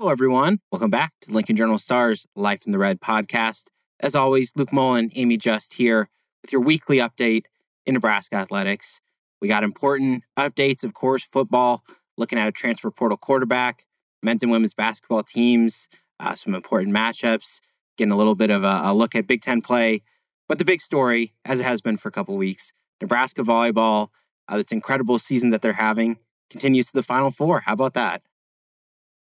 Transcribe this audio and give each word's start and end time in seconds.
Hello, 0.00 0.12
everyone. 0.12 0.60
Welcome 0.70 0.90
back 0.90 1.14
to 1.22 1.32
Lincoln 1.32 1.56
Journal 1.56 1.76
Stars 1.76 2.28
Life 2.36 2.64
in 2.64 2.70
the 2.70 2.78
Red 2.78 3.00
podcast. 3.00 3.64
As 3.98 4.14
always, 4.14 4.52
Luke 4.54 4.72
Mullin, 4.72 5.10
Amie 5.16 5.36
Just 5.36 5.74
here 5.74 6.08
with 6.40 6.52
your 6.52 6.60
weekly 6.60 6.98
update 6.98 7.46
in 7.84 7.94
Nebraska 7.94 8.36
athletics. 8.36 9.00
We 9.42 9.48
got 9.48 9.64
important 9.64 10.22
updates, 10.38 10.84
of 10.84 10.94
course, 10.94 11.24
football, 11.24 11.82
looking 12.16 12.38
at 12.38 12.46
a 12.46 12.52
transfer 12.52 12.92
portal 12.92 13.18
quarterback, 13.18 13.86
men's 14.22 14.44
and 14.44 14.52
women's 14.52 14.72
basketball 14.72 15.24
teams, 15.24 15.88
uh, 16.20 16.36
some 16.36 16.54
important 16.54 16.94
matchups, 16.94 17.60
getting 17.96 18.12
a 18.12 18.16
little 18.16 18.36
bit 18.36 18.50
of 18.50 18.62
a, 18.62 18.82
a 18.84 18.94
look 18.94 19.16
at 19.16 19.26
Big 19.26 19.42
Ten 19.42 19.60
play. 19.60 20.02
But 20.46 20.60
the 20.60 20.64
big 20.64 20.80
story, 20.80 21.34
as 21.44 21.58
it 21.58 21.64
has 21.64 21.80
been 21.80 21.96
for 21.96 22.08
a 22.08 22.12
couple 22.12 22.36
weeks, 22.36 22.72
Nebraska 23.00 23.42
volleyball, 23.42 24.10
uh, 24.46 24.58
this 24.58 24.70
incredible 24.70 25.18
season 25.18 25.50
that 25.50 25.60
they're 25.60 25.72
having, 25.72 26.18
continues 26.50 26.86
to 26.86 26.98
the 26.98 27.02
Final 27.02 27.32
Four. 27.32 27.62
How 27.66 27.72
about 27.72 27.94
that? 27.94 28.22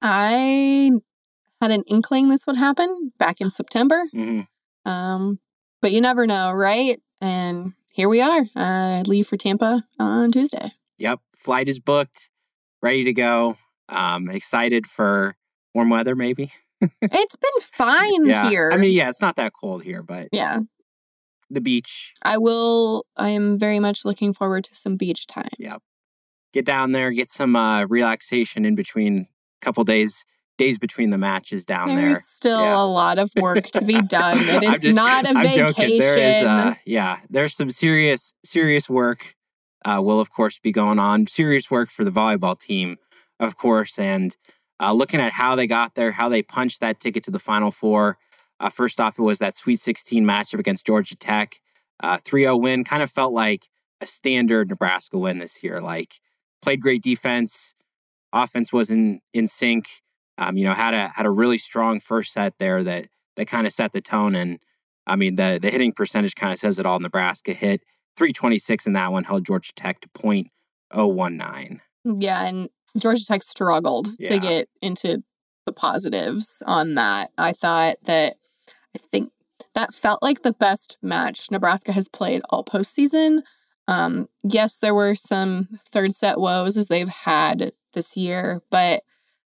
I 0.03 0.91
had 1.61 1.71
an 1.71 1.85
inkling 1.87 2.29
this 2.29 2.47
would 2.47 2.57
happen 2.57 3.13
back 3.19 3.41
in 3.41 3.51
September. 3.51 4.03
Mm-hmm. 4.15 4.91
Um, 4.91 5.39
but 5.81 5.93
you 5.93 6.01
never 6.01 6.27
know, 6.27 6.53
right? 6.53 7.01
And 7.21 7.75
here 7.93 8.09
we 8.09 8.21
are. 8.21 8.43
I 8.57 9.03
leave 9.07 9.27
for 9.27 9.37
Tampa 9.37 9.85
on 9.99 10.33
Tuesday. 10.33 10.73
Yep. 10.99 11.21
Flight 11.37 11.69
is 11.69 11.79
booked, 11.79 12.31
ready 12.83 13.05
to 13.05 13.13
go. 13.13 13.57
Um, 13.89 14.29
excited 14.29 14.87
for 14.87 15.37
warm 15.75 15.91
weather, 15.91 16.17
maybe. 16.17 16.51
it's 16.81 17.37
been 17.37 17.61
fine 17.61 18.27
yeah. 18.27 18.49
here. 18.49 18.71
I 18.73 18.77
mean, 18.77 18.93
yeah, 18.93 19.09
it's 19.09 19.21
not 19.21 19.37
that 19.37 19.53
cold 19.53 19.85
here, 19.85 20.03
but 20.03 20.29
yeah, 20.33 20.61
the 21.51 21.61
beach. 21.61 22.15
I 22.23 22.39
will. 22.39 23.07
I 23.17 23.29
am 23.31 23.59
very 23.59 23.79
much 23.79 24.05
looking 24.05 24.33
forward 24.33 24.65
to 24.65 24.75
some 24.75 24.97
beach 24.97 25.27
time. 25.27 25.51
Yep. 25.59 25.83
Get 26.53 26.65
down 26.65 26.93
there, 26.93 27.11
get 27.13 27.31
some 27.31 27.57
uh, 27.57 27.85
relaxation 27.87 28.65
in 28.65 28.75
between 28.75 29.29
couple 29.63 29.85
days 29.85 30.25
days 30.59 30.79
between 30.79 31.11
the 31.11 31.19
matches 31.19 31.65
down 31.65 31.89
There's 31.89 31.99
there. 31.99 32.09
There's 32.09 32.25
still 32.29 32.61
yeah. 32.61 32.81
a 32.81 32.85
lot 32.85 33.19
of 33.19 33.33
work 33.37 33.65
to 33.69 33.83
be 33.83 34.01
done. 34.19 34.39
It 34.39 34.63
is 34.63 34.81
just, 34.81 34.97
not 34.97 35.25
a 35.25 35.31
I'm 35.31 35.37
vacation. 35.37 35.67
Joking. 35.69 35.99
There 35.99 36.19
is, 36.19 36.45
uh, 36.45 36.75
yeah, 36.85 37.19
there's 37.31 37.55
some 37.55 37.71
serious 37.71 38.35
serious 38.45 38.89
work. 38.89 39.35
Uh, 39.85 40.01
will 40.01 40.21
of 40.21 40.31
course 40.31 40.59
be 40.59 40.71
going 40.71 40.99
on. 40.99 41.27
Serious 41.27 41.71
work 41.71 41.91
for 41.91 42.05
the 42.05 42.13
volleyball 42.13 42.59
team, 42.59 42.99
of 43.41 43.57
course, 43.57 43.99
and 43.99 44.37
uh, 44.79 44.93
looking 44.93 45.21
at 45.21 45.33
how 45.33 45.55
they 45.55 45.67
got 45.67 45.95
there, 45.95 46.13
how 46.13 46.29
they 46.29 46.43
punched 46.43 46.81
that 46.81 47.01
ticket 47.01 47.25
to 47.25 47.31
the 47.31 47.39
Final 47.39 47.71
Four. 47.71 48.19
Uh, 48.61 48.69
first 48.69 49.01
off, 49.01 49.19
it 49.19 49.23
was 49.23 49.41
that 49.41 49.57
Sweet 49.57 49.81
16 49.81 50.25
matchup 50.25 50.61
against 50.61 50.87
Georgia 50.87 51.17
Tech. 51.17 51.61
3-0 52.03 52.61
win 52.61 52.83
kind 52.83 53.01
of 53.01 53.11
felt 53.13 53.33
like 53.33 53.69
a 54.01 54.07
standard 54.07 54.69
Nebraska 54.69 55.17
win 55.19 55.39
this 55.39 55.63
year. 55.63 55.81
Like 55.81 56.21
played 56.61 56.81
great 56.81 57.03
defense, 57.03 57.75
offense 58.33 58.73
was 58.73 58.91
in 58.91 59.21
in 59.33 59.47
sync. 59.47 59.87
Um, 60.39 60.57
you 60.57 60.65
know, 60.65 60.73
had 60.73 60.95
a 60.95 61.09
had 61.09 61.27
a 61.27 61.31
really 61.31 61.59
strong 61.59 62.01
first 62.01 62.33
set 62.33 62.55
there 62.59 62.83
that 62.83 63.09
that 63.37 63.47
kind 63.47 63.67
of 63.67 63.73
set 63.73 63.93
the 63.93 64.01
tone. 64.01 64.35
And 64.35 64.59
I 65.07 65.17
mean, 65.17 65.37
the 65.37 65.59
the 65.61 65.71
hitting 65.71 65.93
percentage 65.93 66.35
kind 66.35 66.53
of 66.53 66.59
says 66.59 66.79
it 66.79 66.87
all. 66.87 66.99
Nebraska 67.01 67.53
hit 67.53 67.83
326 68.17 68.87
in 68.87 68.93
that 68.95 69.13
one, 69.13 69.25
held 69.25 69.45
Georgia 69.47 69.73
Tech 69.75 70.01
to 70.01 70.09
.019. 70.95 71.81
Yeah, 72.19 72.47
and 72.47 72.69
Georgia 72.99 73.25
Tech 73.25 73.43
struggled 73.43 74.11
Yeah. 74.19 74.31
to 74.31 74.39
get 74.39 74.69
into 74.81 75.23
the 75.67 75.73
positives 75.73 76.63
on 76.67 76.95
that. 76.97 77.31
I 77.39 77.53
thought 77.53 77.97
that 78.05 78.37
I 78.95 78.99
think 78.99 79.31
that 79.75 79.95
felt 79.95 80.23
like 80.23 80.43
the 80.43 80.53
best 80.53 80.99
match 81.03 81.51
Nebraska 81.51 81.93
has 81.93 82.09
played 82.09 82.43
all 82.51 82.65
postseason. 82.65 83.43
Um, 83.89 84.29
yes, 84.43 84.79
there 84.79 84.95
were 84.95 85.15
some 85.15 85.69
third 85.87 86.15
set 86.15 86.39
woes 86.39 86.77
as 86.77 86.89
they've 86.89 87.09
had 87.09 87.73
this 87.93 88.17
year, 88.17 88.63
but 88.71 89.03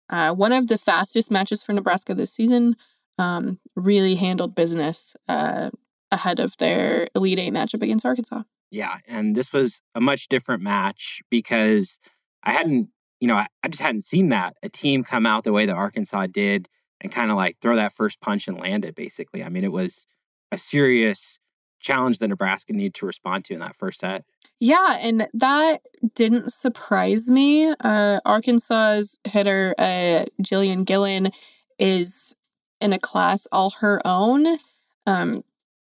uh, 0.09 0.33
one 0.33 0.53
of 0.53 0.67
the 0.67 0.77
fastest 0.77 1.31
matches 1.31 1.61
for 1.63 1.73
Nebraska 1.73 2.15
this 2.15 2.31
season 2.31 2.75
um, 3.17 3.59
really 3.75 4.15
handled 4.15 4.55
business 4.55 5.15
uh, 5.27 5.69
ahead 6.11 6.39
of 6.39 6.55
their 6.57 7.07
Elite 7.15 7.39
Eight 7.39 7.53
matchup 7.53 7.81
against 7.81 8.05
Arkansas. 8.05 8.43
Yeah, 8.71 8.97
and 9.07 9.35
this 9.35 9.53
was 9.53 9.81
a 9.95 10.01
much 10.01 10.27
different 10.27 10.61
match 10.61 11.21
because 11.29 11.99
I 12.43 12.51
hadn't, 12.51 12.89
you 13.19 13.27
know, 13.27 13.35
I, 13.35 13.47
I 13.63 13.69
just 13.69 13.81
hadn't 13.81 14.03
seen 14.03 14.29
that 14.29 14.55
a 14.61 14.69
team 14.69 15.03
come 15.03 15.25
out 15.25 15.43
the 15.43 15.53
way 15.53 15.65
that 15.65 15.75
Arkansas 15.75 16.27
did 16.27 16.69
and 17.01 17.11
kind 17.11 17.31
of 17.31 17.37
like 17.37 17.57
throw 17.61 17.75
that 17.75 17.93
first 17.93 18.19
punch 18.19 18.47
and 18.47 18.59
land 18.59 18.85
it. 18.85 18.95
Basically, 18.95 19.43
I 19.43 19.49
mean, 19.49 19.63
it 19.63 19.71
was 19.71 20.05
a 20.51 20.57
serious 20.57 21.39
challenge 21.79 22.19
that 22.19 22.27
Nebraska 22.27 22.73
needed 22.73 22.95
to 22.95 23.05
respond 23.05 23.45
to 23.45 23.53
in 23.53 23.59
that 23.59 23.75
first 23.75 23.99
set. 23.99 24.25
Yeah, 24.59 24.97
and 25.01 25.27
that 25.33 25.81
didn't 26.15 26.51
surprise 26.51 27.29
me. 27.29 27.71
Uh, 27.79 28.19
Arkansas's 28.25 29.19
hitter, 29.23 29.75
uh, 29.77 30.25
Jillian 30.41 30.83
Gillen, 30.83 31.29
is 31.77 32.35
in 32.81 32.91
a 32.91 32.99
class 32.99 33.47
all 33.51 33.71
her 33.81 34.01
own. 34.03 34.57
Um, 35.05 35.43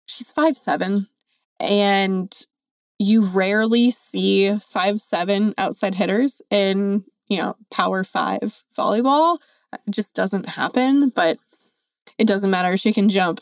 she's 0.06 0.34
five 0.34 0.58
seven, 0.58 1.08
and 1.62 2.34
you 3.00 3.24
rarely 3.24 3.90
see 3.92 4.58
five 4.60 5.00
seven 5.00 5.54
outside 5.58 5.96
hitters 5.96 6.42
in 6.50 7.06
you 7.30 7.38
know 7.38 7.56
power 7.72 8.04
five 8.04 8.64
volleyball. 8.78 9.38
It 9.74 9.80
just 9.92 10.14
doesn't 10.14 10.50
happen, 10.50 11.10
but 11.10 11.38
it 12.18 12.28
doesn't 12.28 12.52
matter. 12.52 12.76
She 12.76 12.92
can 12.92 13.08
jump 13.08 13.40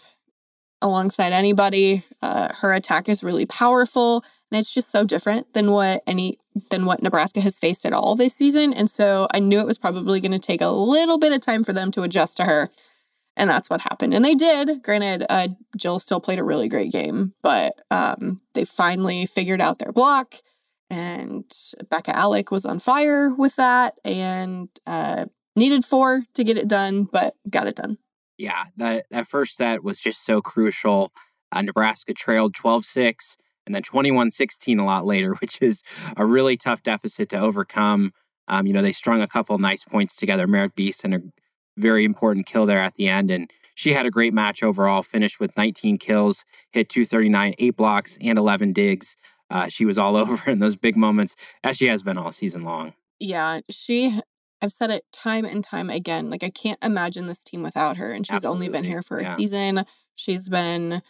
alongside 0.85 1.34
anybody. 1.34 2.03
Uh, 2.22 2.53
her 2.53 2.73
attack 2.73 3.09
is 3.09 3.23
really 3.23 3.46
powerful, 3.46 4.23
and 4.51 4.59
it's 4.59 4.73
just 4.73 4.91
so 4.91 5.03
different 5.03 5.53
than 5.53 5.72
what 5.72 6.03
any 6.07 6.38
than 6.69 6.85
what 6.85 7.01
Nebraska 7.01 7.41
has 7.41 7.57
faced 7.57 7.85
at 7.85 7.91
all 7.91 8.16
this 8.16 8.34
season. 8.34 8.73
And 8.73 8.90
so 8.90 9.28
I 9.34 9.40
knew 9.40 9.59
it 9.59 9.66
was 9.66 9.78
probably 9.78 10.22
going 10.22 10.31
to 10.31 10.40
take 10.40 10.62
a 10.62 10.69
little 10.69 11.18
bit 11.18 11.34
of 11.34 11.41
time 11.41 11.63
for 11.63 11.73
them 11.73 11.91
to 11.91 12.03
adjust 12.03 12.38
to 12.38 12.46
her, 12.46 12.69
and 13.35 13.50
that's 13.50 13.69
what 13.69 13.81
happened. 13.81 14.13
And 14.13 14.23
they 14.23 14.35
did. 14.35 14.84
Granted, 14.84 15.25
uh, 15.29 15.50
Jill 15.75 16.00
still 16.00 16.22
played 16.22 16.40
a 16.40 16.44
really 16.44 16.69
great 16.69 16.91
game, 16.91 17.34
but 17.41 17.81
um, 17.91 18.41
they 18.53 18.63
finally 18.63 19.25
figured 19.25 19.62
out 19.62 19.79
their 19.79 19.91
block. 19.91 20.35
And 20.91 21.46
Bekka 21.91 22.13
Allick 22.13 22.52
was 22.52 22.63
on 22.63 22.78
fire 22.78 23.34
with 23.34 23.56
that, 23.56 23.96
and 24.06 24.69
uh, 24.85 25.25
needed 25.56 25.84
four 25.84 26.25
to 26.35 26.44
get 26.44 26.59
it 26.59 26.67
done, 26.67 27.06
but 27.06 27.35
got 27.50 27.66
it 27.66 27.75
done. 27.75 27.97
Yeah, 28.38 28.66
that, 28.78 29.06
that 29.12 29.28
first 29.28 29.56
set 29.56 29.84
was 29.84 30.00
just 30.00 30.25
so 30.25 30.41
crucial. 30.41 31.12
Uh, 31.51 31.62
Nebraska 31.62 32.13
trailed 32.13 32.53
12 32.53 32.85
6 32.85 33.38
and 33.66 33.73
then 33.73 33.81
21 33.81 34.31
16 34.31 34.79
a 34.79 34.85
lot 34.85 35.06
later, 35.06 35.34
which 35.41 35.62
is 35.62 35.84
a 36.18 36.25
really 36.25 36.57
tough 36.57 36.84
deficit 36.84 37.29
to 37.29 37.40
overcome. 37.40 38.12
Um, 38.47 38.68
you 38.68 38.73
know, 38.73 38.81
they 38.81 38.91
strung 38.91 39.22
a 39.22 39.28
couple 39.28 39.57
nice 39.57 39.84
points 39.84 40.16
together. 40.16 40.47
Merritt 40.47 40.75
Beason 40.75 41.13
and 41.13 41.31
a 41.78 41.81
very 41.81 42.06
important 42.06 42.46
kill 42.46 42.66
there 42.66 42.79
at 42.79 42.96
the 42.96 43.07
end. 43.07 43.31
And 43.31 43.51
she 43.73 43.94
had 43.94 44.06
a 44.06 44.12
great 44.12 44.34
match 44.34 44.63
overall, 44.63 45.03
finished 45.03 45.40
with 45.40 45.57
19 45.57 45.97
kills, 45.97 46.46
hit 46.72 46.90
239, 46.90 47.56
eight 47.57 47.75
blocks, 47.75 48.17
and 48.22 48.38
11 48.38 48.72
digs. 48.73 49.17
Uh, 49.50 49.67
she 49.67 49.85
was 49.85 49.97
all 49.97 50.16
over 50.17 50.50
in 50.50 50.59
those 50.59 50.75
big 50.75 50.96
moments, 50.96 51.35
as 51.63 51.78
she 51.78 51.88
has 51.88 52.03
been 52.03 52.17
all 52.17 52.31
season 52.31 52.63
long. 52.63 52.94
Yeah, 53.19 53.62
she 53.69 54.19
I've 54.62 54.72
said 54.72 54.90
it 54.90 55.04
time 55.12 55.46
and 55.46 55.64
time 55.64 55.90
again. 55.90 56.30
Like 56.30 56.44
I 56.44 56.50
can't 56.50 56.80
imagine 56.84 57.28
this 57.28 57.44
team 57.44 57.62
without 57.64 57.97
her. 57.97 58.12
And 58.12 58.26
she's 58.26 58.46
only 58.46 58.70
been 58.70 58.84
here 58.84 59.02
for 59.02 59.20
a 59.20 59.24
Yeah. 59.24 59.35
season. 59.35 59.85
She's 60.16 60.50
been 60.50 61.02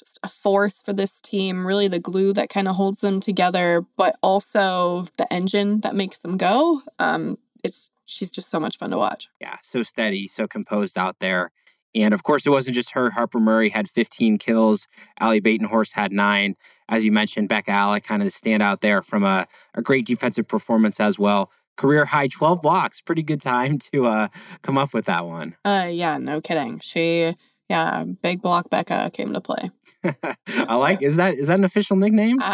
just 0.00 0.18
a 0.22 0.28
force 0.28 0.82
for 0.82 0.92
this 0.92 1.20
team, 1.20 1.66
really 1.66 1.88
the 1.88 2.00
glue 2.00 2.32
that 2.32 2.48
kind 2.48 2.68
of 2.68 2.76
holds 2.76 3.00
them 3.00 3.20
together, 3.20 3.84
but 3.96 4.16
also 4.22 5.06
the 5.16 5.32
engine 5.32 5.80
that 5.80 5.94
makes 5.94 6.18
them 6.18 6.36
go. 6.36 6.82
Um, 6.98 7.38
it's 7.64 7.90
she's 8.04 8.30
just 8.30 8.48
so 8.50 8.58
much 8.60 8.78
fun 8.78 8.90
to 8.90 8.98
watch. 8.98 9.28
yeah, 9.40 9.56
so 9.62 9.82
steady, 9.82 10.26
so 10.26 10.46
composed 10.46 10.96
out 10.98 11.18
there. 11.20 11.50
And 11.94 12.12
of 12.14 12.22
course, 12.22 12.46
it 12.46 12.50
wasn't 12.50 12.74
just 12.74 12.92
her. 12.92 13.10
Harper 13.10 13.40
Murray 13.40 13.70
had 13.70 13.88
15 13.88 14.38
kills. 14.38 14.86
Ally 15.18 15.40
Batenhorst 15.40 15.94
had 15.94 16.12
nine. 16.12 16.54
As 16.88 17.04
you 17.04 17.10
mentioned, 17.12 17.48
Bekka 17.48 17.64
Allick 17.68 18.04
kind 18.04 18.22
of 18.22 18.26
the 18.26 18.32
standout 18.32 18.80
there 18.80 19.02
from 19.02 19.24
a, 19.24 19.46
a 19.74 19.82
great 19.82 20.06
defensive 20.06 20.46
performance 20.48 21.00
as 21.00 21.18
well. 21.18 21.50
Career 21.78 22.04
high 22.04 22.28
12 22.28 22.60
blocks. 22.60 23.00
Pretty 23.00 23.22
good 23.22 23.40
time 23.40 23.78
to 23.92 24.06
uh, 24.06 24.28
come 24.62 24.76
up 24.76 24.92
with 24.92 25.06
that 25.06 25.24
one. 25.24 25.56
Uh, 25.64 25.88
yeah, 25.90 26.18
no 26.18 26.42
kidding. 26.42 26.80
She 26.80 27.34
Yeah, 27.70 28.04
Big 28.22 28.42
Block 28.42 28.68
Bekka 28.68 29.10
came 29.14 29.32
to 29.32 29.40
play. 29.40 29.70
I 30.46 30.76
like. 30.76 31.02
Is 31.02 31.16
that 31.16 31.34
is 31.34 31.48
that 31.48 31.58
an 31.58 31.64
official 31.64 31.96
nickname? 31.96 32.40
Uh, 32.40 32.44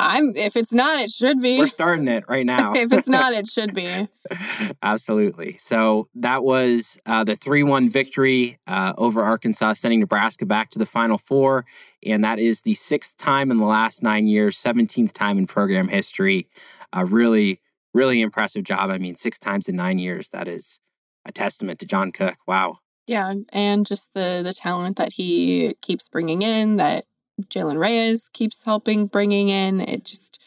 I'm. 0.00 0.32
If 0.36 0.56
it's 0.56 0.72
not, 0.72 1.00
it 1.00 1.10
should 1.10 1.40
be. 1.40 1.58
We're 1.58 1.66
starting 1.66 2.06
it 2.06 2.24
right 2.28 2.46
now. 2.46 2.72
if 2.76 2.92
it's 2.92 3.08
not, 3.08 3.32
it 3.32 3.46
should 3.48 3.74
be. 3.74 4.08
Absolutely. 4.82 5.56
So 5.58 6.08
that 6.14 6.44
was 6.44 6.98
uh, 7.04 7.24
the 7.24 7.36
three-one 7.36 7.88
victory 7.88 8.58
uh, 8.66 8.92
over 8.96 9.22
Arkansas, 9.22 9.74
sending 9.74 10.00
Nebraska 10.00 10.46
back 10.46 10.70
to 10.70 10.78
the 10.78 10.86
Final 10.86 11.18
Four, 11.18 11.64
and 12.04 12.22
that 12.22 12.38
is 12.38 12.62
the 12.62 12.74
sixth 12.74 13.16
time 13.16 13.50
in 13.50 13.58
the 13.58 13.66
last 13.66 14.02
nine 14.02 14.28
years, 14.28 14.56
seventeenth 14.56 15.12
time 15.12 15.36
in 15.36 15.46
program 15.46 15.88
history. 15.88 16.48
A 16.92 17.04
really, 17.04 17.60
really 17.94 18.20
impressive 18.20 18.64
job. 18.64 18.90
I 18.90 18.98
mean, 18.98 19.16
six 19.16 19.38
times 19.38 19.68
in 19.68 19.76
nine 19.76 19.98
years. 19.98 20.28
That 20.30 20.48
is 20.48 20.80
a 21.24 21.32
testament 21.32 21.78
to 21.78 21.86
John 21.86 22.12
Cook. 22.12 22.36
Wow. 22.46 22.78
Yeah, 23.06 23.34
and 23.52 23.86
just 23.86 24.10
the 24.14 24.40
the 24.44 24.54
talent 24.54 24.96
that 24.96 25.12
he 25.12 25.74
keeps 25.82 26.08
bringing 26.08 26.42
in, 26.42 26.76
that 26.76 27.04
Jaylen 27.42 27.78
Reyes 27.78 28.28
keeps 28.32 28.62
helping 28.64 29.06
bringing 29.06 29.48
in. 29.48 29.80
It 29.80 30.04
just 30.04 30.42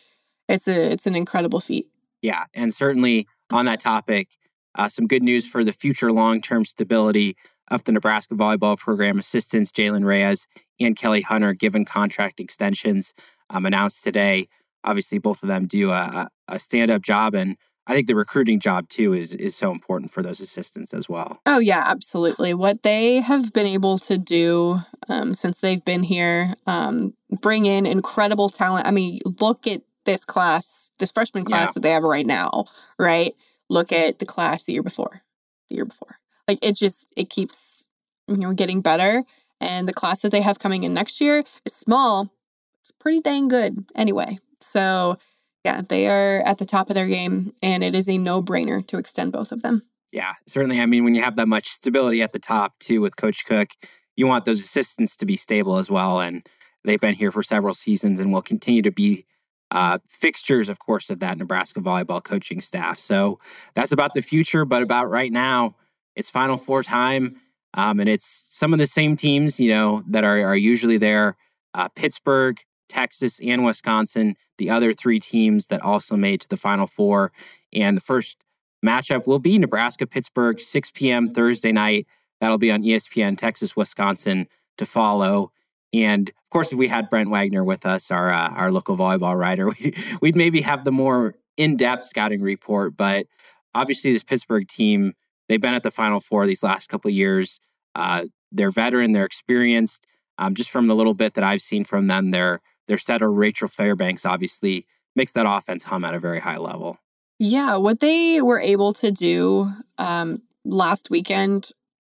it's 0.49 0.67
a 0.67 0.91
it's 0.91 1.05
an 1.05 1.15
incredible 1.15 1.59
feat. 1.59 1.87
Yeah, 2.21 2.45
and 2.53 2.73
certainly 2.73 3.27
on 3.51 3.65
that 3.65 3.79
topic, 3.79 4.37
uh, 4.75 4.89
some 4.89 5.07
good 5.07 5.23
news 5.23 5.47
for 5.47 5.63
the 5.63 5.73
future 5.73 6.11
long 6.11 6.41
term 6.41 6.65
stability 6.65 7.35
of 7.69 7.83
the 7.83 7.91
Nebraska 7.91 8.33
volleyball 8.33 8.77
program. 8.77 9.19
Assistants 9.19 9.71
Jaylen 9.71 10.05
Reyes 10.05 10.47
and 10.79 10.95
Kelly 10.95 11.21
Hunter 11.21 11.53
given 11.53 11.85
contract 11.85 12.39
extensions 12.39 13.13
um, 13.49 13.65
announced 13.65 14.03
today. 14.03 14.47
Obviously, 14.87 15.19
both 15.19 15.43
of 15.43 15.49
them 15.49 15.67
do 15.67 15.91
a, 15.91 16.29
a 16.47 16.59
stand 16.59 16.89
up 16.89 17.01
job, 17.01 17.35
and 17.35 17.57
I 17.87 17.93
think 17.93 18.07
the 18.07 18.15
recruiting 18.15 18.59
job 18.59 18.89
too 18.89 19.13
is 19.13 19.33
is 19.33 19.55
so 19.55 19.71
important 19.71 20.11
for 20.11 20.21
those 20.21 20.41
assistants 20.41 20.93
as 20.93 21.07
well. 21.07 21.41
Oh 21.45 21.59
yeah, 21.59 21.83
absolutely. 21.85 22.53
What 22.53 22.83
they 22.83 23.21
have 23.21 23.53
been 23.53 23.65
able 23.65 23.97
to 23.99 24.17
do 24.17 24.79
um, 25.07 25.33
since 25.33 25.59
they've 25.59 25.83
been 25.83 26.03
here, 26.03 26.53
um, 26.67 27.13
bring 27.41 27.65
in 27.65 27.85
incredible 27.85 28.49
talent. 28.49 28.87
I 28.87 28.91
mean, 28.91 29.19
look 29.39 29.67
at 29.67 29.81
this 30.05 30.25
class, 30.25 30.91
this 30.99 31.11
freshman 31.11 31.43
class 31.43 31.69
yeah. 31.69 31.71
that 31.73 31.79
they 31.81 31.91
have 31.91 32.03
right 32.03 32.25
now. 32.25 32.65
Right? 32.99 33.35
Look 33.69 33.91
at 33.91 34.19
the 34.19 34.25
class 34.25 34.63
the 34.63 34.73
year 34.73 34.83
before, 34.83 35.21
the 35.69 35.75
year 35.75 35.85
before. 35.85 36.19
Like 36.47 36.59
it 36.61 36.75
just 36.75 37.07
it 37.15 37.29
keeps 37.29 37.87
you 38.27 38.37
know 38.37 38.53
getting 38.53 38.81
better, 38.81 39.23
and 39.61 39.87
the 39.87 39.93
class 39.93 40.21
that 40.21 40.31
they 40.31 40.41
have 40.41 40.59
coming 40.59 40.83
in 40.83 40.93
next 40.93 41.21
year 41.21 41.43
is 41.65 41.73
small. 41.73 42.33
It's 42.81 42.91
pretty 42.91 43.21
dang 43.21 43.47
good 43.47 43.85
anyway. 43.95 44.39
So 44.61 45.17
yeah, 45.63 45.81
they 45.81 46.07
are 46.07 46.41
at 46.45 46.59
the 46.59 46.65
top 46.65 46.89
of 46.89 46.93
their 46.93 47.07
game, 47.07 47.53
and 47.61 47.83
it 47.83 47.93
is 47.93 48.07
a 48.07 48.17
no 48.17 48.41
brainer 48.41 48.85
to 48.87 48.97
extend 48.97 49.33
both 49.33 49.51
of 49.51 49.63
them. 49.63 49.83
Yeah, 50.11 50.33
certainly. 50.47 50.79
I 50.79 50.85
mean, 50.85 51.03
when 51.03 51.15
you 51.15 51.21
have 51.21 51.35
that 51.35 51.47
much 51.47 51.67
stability 51.69 52.21
at 52.21 52.31
the 52.31 52.39
top, 52.39 52.79
too, 52.79 53.01
with 53.01 53.17
Coach 53.17 53.45
Cook, 53.45 53.71
you 54.15 54.25
want 54.27 54.45
those 54.45 54.63
assistants 54.63 55.17
to 55.17 55.25
be 55.25 55.35
stable 55.35 55.77
as 55.77 55.91
well. 55.91 56.21
And 56.21 56.47
they've 56.85 56.99
been 56.99 57.15
here 57.15 57.31
for 57.31 57.43
several 57.43 57.73
seasons 57.73 58.19
and 58.19 58.31
will 58.31 58.41
continue 58.41 58.81
to 58.81 58.91
be 58.91 59.25
uh, 59.69 59.99
fixtures, 60.07 60.69
of 60.69 60.79
course, 60.79 61.09
of 61.09 61.19
that 61.19 61.37
Nebraska 61.37 61.81
volleyball 61.81 62.23
coaching 62.23 62.61
staff. 62.61 62.97
So 62.97 63.39
that's 63.75 63.91
about 63.91 64.13
the 64.13 64.21
future, 64.21 64.63
but 64.63 64.81
about 64.81 65.09
right 65.09 65.31
now, 65.31 65.75
it's 66.15 66.29
Final 66.29 66.57
Four 66.57 66.83
time. 66.83 67.41
Um, 67.73 67.99
and 67.99 68.07
it's 68.07 68.47
some 68.49 68.71
of 68.71 68.79
the 68.79 68.87
same 68.87 69.17
teams, 69.17 69.59
you 69.59 69.69
know, 69.69 70.03
that 70.07 70.23
are, 70.23 70.39
are 70.41 70.55
usually 70.55 70.97
there. 70.97 71.35
Uh, 71.73 71.89
Pittsburgh, 71.89 72.57
Texas, 72.87 73.39
and 73.39 73.65
Wisconsin, 73.65 74.35
the 74.57 74.69
other 74.69 74.93
three 74.93 75.19
teams 75.19 75.67
that 75.67 75.81
also 75.81 76.15
made 76.15 76.41
to 76.41 76.49
the 76.49 76.57
Final 76.57 76.87
Four. 76.87 77.31
And 77.73 77.97
the 77.97 78.01
first 78.01 78.37
matchup 78.85 79.27
will 79.27 79.39
be 79.39 79.57
Nebraska 79.57 80.07
Pittsburgh, 80.07 80.59
6 80.59 80.91
p.m. 80.91 81.29
Thursday 81.29 81.71
night. 81.71 82.07
That'll 82.39 82.57
be 82.57 82.71
on 82.71 82.83
ESPN, 82.83 83.37
Texas, 83.37 83.75
Wisconsin 83.75 84.47
to 84.77 84.85
follow. 84.85 85.51
And 85.93 86.29
of 86.29 86.49
course, 86.51 86.71
if 86.71 86.77
we 86.77 86.87
had 86.87 87.09
Brent 87.09 87.29
Wagner 87.29 87.63
with 87.63 87.85
us, 87.85 88.11
our 88.11 88.31
uh, 88.31 88.49
our 88.49 88.71
local 88.71 88.97
volleyball 88.97 89.37
writer, 89.37 89.67
we, 89.81 89.93
would 90.21 90.35
maybe 90.35 90.61
have 90.61 90.83
the 90.83 90.91
more 90.91 91.35
in 91.55 91.77
depth 91.77 92.03
scouting 92.03 92.41
report. 92.41 92.95
But 92.95 93.27
obviously, 93.73 94.13
this 94.13 94.23
Pittsburgh 94.23 94.67
team, 94.67 95.13
they've 95.47 95.61
been 95.61 95.73
at 95.73 95.83
the 95.83 95.91
Final 95.91 96.19
Four 96.19 96.45
these 96.45 96.63
last 96.63 96.89
couple 96.89 97.09
years. 97.09 97.59
Uh, 97.95 98.25
they're 98.51 98.71
veteran, 98.71 99.11
they're 99.11 99.25
experienced. 99.25 100.05
Um, 100.37 100.53
just 100.53 100.69
from 100.69 100.87
the 100.87 100.95
little 100.95 101.15
bit 101.15 101.33
that 101.33 101.43
I've 101.43 101.63
seen 101.63 101.83
from 101.83 102.07
them, 102.07 102.29
they're 102.29 102.61
their 102.87 102.97
setter, 102.97 103.31
Rachel 103.31 103.67
Fairbanks, 103.67 104.25
obviously 104.25 104.85
makes 105.15 105.33
that 105.33 105.45
offense 105.47 105.83
hum 105.83 106.03
at 106.03 106.13
a 106.13 106.19
very 106.19 106.39
high 106.39 106.57
level. 106.57 106.97
Yeah, 107.39 107.77
what 107.77 107.99
they 107.99 108.41
were 108.41 108.59
able 108.59 108.93
to 108.93 109.11
do 109.11 109.71
um, 109.97 110.41
last 110.65 111.09
weekend 111.09 111.71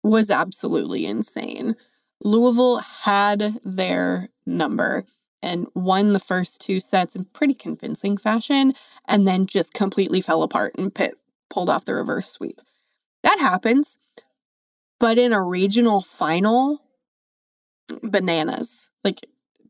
was 0.02 0.30
absolutely 0.30 1.06
insane. 1.06 1.76
Louisville 2.22 2.78
had 2.78 3.58
their 3.64 4.28
number 4.46 5.04
and 5.42 5.66
won 5.74 6.12
the 6.12 6.20
first 6.20 6.60
two 6.60 6.80
sets 6.80 7.14
in 7.14 7.24
pretty 7.26 7.54
convincing 7.54 8.16
fashion, 8.16 8.74
and 9.06 9.26
then 9.26 9.46
just 9.46 9.72
completely 9.72 10.20
fell 10.20 10.42
apart 10.42 10.74
and 10.76 10.94
Pitt 10.94 11.14
pulled 11.48 11.70
off 11.70 11.84
the 11.84 11.94
reverse 11.94 12.28
sweep. 12.28 12.60
That 13.22 13.38
happens. 13.38 13.98
But 15.00 15.16
in 15.16 15.32
a 15.32 15.42
regional 15.42 16.00
final, 16.00 16.82
bananas. 18.02 18.90
Like 19.04 19.20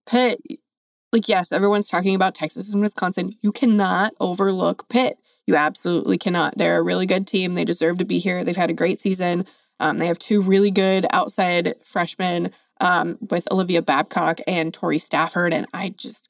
Pitt 0.07 0.41
like, 1.13 1.29
yes, 1.29 1.53
everyone's 1.53 1.89
talking 1.89 2.15
about 2.15 2.35
Texas 2.35 2.73
and 2.73 2.83
Wisconsin. 2.83 3.35
You 3.41 3.53
cannot 3.53 4.15
overlook 4.21 4.89
Pitt. 4.89 5.19
You 5.47 5.57
absolutely 5.57 6.19
cannot. 6.19 6.59
They're 6.59 6.79
a 6.79 6.83
really 6.83 7.07
good 7.07 7.27
team. 7.27 7.55
They 7.55 7.65
deserve 7.65 7.99
to 7.99 8.05
be 8.05 8.19
here. 8.19 8.45
They've 8.45 8.57
had 8.57 8.71
a 8.71 8.75
great 8.75 9.01
season. 9.01 9.47
Um, 9.81 9.99
they 9.99 10.07
have 10.07 10.19
two 10.19 10.43
really 10.43 10.71
good 10.71 11.07
outside 11.11 11.75
freshmen 11.85 12.51
um, 12.81 13.17
with 13.31 13.51
Olivia 13.51 13.81
Babcock 13.81 14.41
and 14.47 14.75
Torrey 14.75 14.99
Stafford. 14.99 15.55
And 15.55 15.67
I 15.73 15.91
just, 15.91 16.29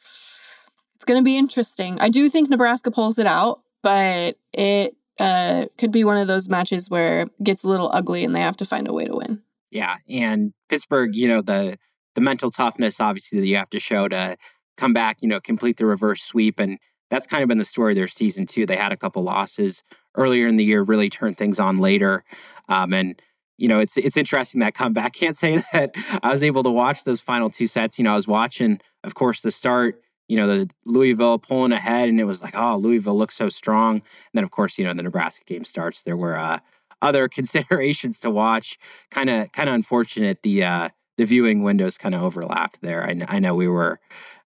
it's 0.95 1.05
going 1.05 1.19
to 1.19 1.25
be 1.25 1.37
interesting. 1.37 1.99
I 1.99 2.09
do 2.11 2.29
think 2.29 2.49
Nebraska 2.49 2.91
pulls 2.91 3.19
it 3.19 3.27
out, 3.27 3.63
but 3.83 4.39
it 4.53 4.95
uh, 5.19 5.67
could 5.79 5.91
be 5.91 6.05
one 6.05 6.19
of 6.19 6.29
those 6.29 6.49
matches 6.49 6.89
where 6.89 7.23
it 7.23 7.31
gets 7.43 7.65
a 7.65 7.69
little 7.69 7.91
ugly 7.93 8.25
and 8.25 8.37
they 8.37 8.41
have 8.41 8.57
to 8.59 8.65
find 8.65 8.87
a 8.87 8.93
way 8.93 9.07
to 9.07 9.17
win. 9.17 9.43
Yeah. 9.71 9.97
And 10.09 10.53
Pittsburgh, 10.69 11.17
you 11.17 11.27
know, 11.27 11.43
the, 11.43 11.79
the 12.15 12.21
mental 12.21 12.51
toughness, 12.51 13.01
obviously, 13.01 13.41
that 13.41 13.47
you 13.47 13.57
have 13.57 13.71
to 13.71 13.81
show 13.81 14.09
to 14.09 14.37
come 14.79 14.93
back, 14.93 15.21
you 15.21 15.29
know, 15.29 15.41
complete 15.41 15.77
the 15.77 15.85
reverse 15.85 16.23
sweep. 16.23 16.59
And 16.59 16.79
that's 17.11 17.27
kind 17.27 17.43
of 17.43 17.49
been 17.49 17.59
the 17.59 17.65
story 17.65 17.93
of 17.93 17.97
their 17.97 18.09
season, 18.09 18.47
too. 18.47 18.65
They 18.65 18.77
had 18.77 18.93
a 18.93 18.97
couple 18.97 19.23
losses 19.23 19.83
earlier 20.15 20.47
in 20.47 20.57
the 20.57 20.65
year, 20.65 20.83
really 20.83 21.11
turned 21.11 21.37
things 21.37 21.59
on 21.59 21.79
later. 21.79 22.25
Um, 22.69 22.95
and, 22.95 23.21
you 23.57 23.67
know, 23.69 23.81
it's 23.81 23.97
it's 23.97 24.17
interesting 24.17 24.61
that 24.61 24.75
comeback. 24.75 25.13
Can't 25.15 25.37
say 25.37 25.63
that 25.73 25.95
I 26.23 26.31
was 26.31 26.43
able 26.43 26.63
to 26.63 26.71
watch 26.71 27.05
those 27.05 27.21
final 27.21 27.51
two 27.51 27.67
sets. 27.67 27.99
You 27.99 28.05
know, 28.05 28.13
I 28.13 28.17
was 28.17 28.29
watching, 28.29 28.81
of 29.05 29.15
course, 29.15 29.43
the 29.43 29.51
start, 29.51 30.01
you 30.29 30.37
know, 30.37 30.47
the 30.47 30.71
Louisville 30.87 31.39
pulling 31.39 31.73
ahead, 31.73 32.09
and 32.09 32.21
it 32.21 32.25
was 32.25 32.43
like, 32.43 32.57
oh, 32.57 32.77
Louisville 32.77 33.19
looks 33.19 33.37
so 33.37 33.49
strong. 33.49 33.97
And 33.97 34.03
then, 34.35 34.45
of 34.45 34.51
course, 34.51 34.79
you 34.79 34.85
know, 34.85 34.95
the 34.95 35.03
Nebraska 35.03 35.45
game 35.45 35.65
starts. 35.65 36.03
There 36.03 36.17
were 36.17 36.37
uh, 36.37 36.61
other 37.03 37.29
considerations 37.39 38.21
to 38.21 38.31
watch. 38.31 38.79
Kind 39.11 39.29
of, 39.29 39.51
kind 39.53 39.69
of 39.69 39.75
unfortunate. 39.75 40.43
The 40.43 40.63
uh, 40.63 40.89
the 41.17 41.25
viewing 41.25 41.63
windows 41.65 41.99
kind 41.99 42.15
of 42.15 42.23
overlapped 42.23 42.81
there. 42.81 43.05
I, 43.05 43.21
I 43.29 43.39
know 43.41 43.55
we 43.55 43.67
were 43.69 43.99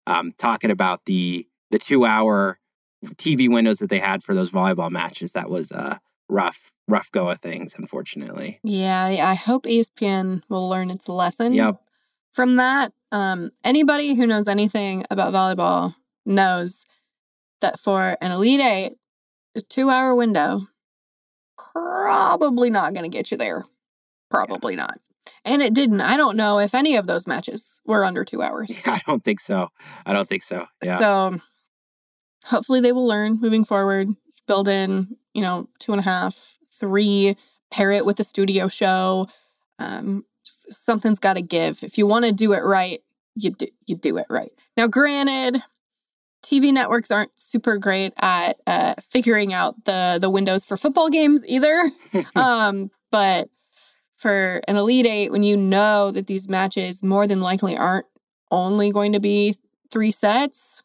um, 0.07 0.33
talking 0.39 0.71
about 0.71 1.05
the 1.07 1.47
the 1.71 1.79
two 1.79 2.05
hour 2.05 2.59
TV 3.17 3.49
windows 3.49 3.79
that 3.79 3.91
they 3.91 3.99
had 3.99 4.23
for 4.23 4.35
those 4.35 4.51
volleyball 4.51 4.91
matches. 4.91 5.33
That 5.33 5.51
was 5.51 5.71
a 5.71 6.01
rough, 6.29 6.73
rough 6.89 7.11
go 7.11 7.29
of 7.29 7.41
things, 7.41 7.75
unfortunately. 7.77 8.61
Yeah, 8.63 9.05
I 9.05 9.35
hope 9.35 9.65
ESPN 9.65 10.43
will 10.49 10.69
learn 10.69 10.91
its 10.91 11.09
lesson. 11.09 11.55
Yep. 11.55 11.81
From 12.33 12.57
that, 12.57 12.93
um, 13.11 13.51
anybody 13.63 14.15
who 14.15 14.27
knows 14.27 14.49
anything 14.49 15.05
about 15.11 15.35
volleyball 15.35 15.95
knows 16.25 16.87
that 17.61 17.79
for 17.79 18.17
an 18.21 18.33
Elite 18.33 18.61
Eight, 18.61 18.93
a 19.55 19.61
two 19.61 19.91
hour 19.91 20.15
window, 20.15 20.69
probably 21.57 22.71
not 22.71 22.95
going 22.95 23.09
to 23.09 23.15
get 23.15 23.31
you 23.31 23.37
there. 23.37 23.65
Probably 24.31 24.75
yeah. 24.75 24.83
not. 24.83 24.99
And 25.45 25.63
it 25.63 25.75
didn't. 25.75 26.01
I 26.01 26.17
don't 26.17 26.37
know 26.37 26.59
if 26.59 26.75
any 26.75 26.97
of 26.97 27.07
those 27.07 27.27
matches 27.27 27.81
were 27.85 28.05
under 28.05 28.25
two 28.25 28.43
hours. 28.43 28.71
Yeah, 28.71 28.81
I 28.95 29.01
don't 29.07 29.25
think 29.25 29.41
so. 29.41 29.69
I 30.05 30.13
don't 30.13 30.29
think 30.29 30.43
so. 30.43 30.67
Yeah. 30.83 30.99
So 30.99 31.39
hopefully 32.45 32.81
they 32.81 32.93
will 32.93 33.07
learn 33.07 33.39
moving 33.41 33.65
forward, 33.65 34.09
build 34.47 34.69
in, 34.69 35.17
you 35.35 35.43
know, 35.43 35.69
two 35.79 35.93
and 35.93 36.01
a 36.01 36.05
half, 36.05 36.59
three, 36.73 37.37
pair 37.71 37.91
it 37.91 38.05
with 38.05 38.21
a 38.21 38.25
studio 38.25 38.69
show. 38.69 39.29
Um, 39.79 40.25
something's 40.45 41.19
got 41.19 41.35
to 41.35 41.43
give. 41.43 41.83
If 41.83 41.99
you 41.99 42.07
want 42.07 42.25
to 42.25 42.33
do 42.33 42.53
it 42.53 42.63
right, 42.63 43.01
you 43.35 43.51
do, 43.51 43.67
you 43.87 43.97
do 43.97 44.19
it 44.19 44.27
right. 44.29 44.53
Now, 44.77 44.87
granted, 44.87 45.63
TV 46.43 46.73
networks 46.73 47.11
aren't 47.11 47.39
super 47.39 47.79
great 47.79 48.13
at 48.21 48.61
uh, 48.67 48.95
figuring 49.11 49.53
out 49.53 49.85
the 49.85 50.19
the 50.21 50.29
windows 50.29 50.65
for 50.65 50.77
football 50.77 51.09
games 51.09 51.45
either. 51.47 51.91
um, 52.37 52.91
but 53.11 53.49
for 54.23 54.61
an 54.69 54.77
Elite 54.77 55.07
Eight 55.07 55.31
when 55.33 55.43
you 55.43 55.57
know 55.57 56.11
that 56.13 56.27
these 56.29 56.49
matches 56.49 57.03
more 57.03 57.27
than 57.27 57.41
likely 57.41 57.77
aren't 57.77 58.07
only 58.51 58.91
going 58.91 59.13
to 59.13 59.21
be 59.21 59.57
three 59.91 60.11
sets. 60.11 60.83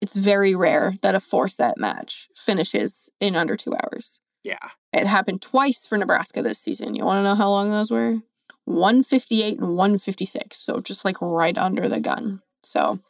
It's 0.00 0.14
very 0.16 0.54
rare 0.54 0.94
that 1.02 1.14
a 1.14 1.20
four 1.20 1.48
set 1.48 1.78
match 1.78 2.28
finishes 2.36 3.10
in 3.20 3.36
under 3.36 3.56
two 3.56 3.74
hours. 3.74 4.20
Yeah. 4.42 4.58
It 4.92 5.06
happened 5.06 5.40
twice 5.42 5.86
for 5.86 5.96
Nebraska 5.96 6.42
this 6.42 6.58
season. 6.58 6.94
You 6.94 7.04
want 7.04 7.18
to 7.18 7.24
know 7.24 7.34
how 7.34 7.48
long 7.48 7.70
those 7.70 7.90
were? 7.90 8.18
158 8.66 9.58
and 9.58 9.76
156. 9.76 10.56
So 10.56 10.80
just 10.80 11.04
like 11.04 11.20
right 11.20 11.56
under 11.56 11.88
the 11.88 12.00
gun. 12.00 12.42
So 12.62 13.00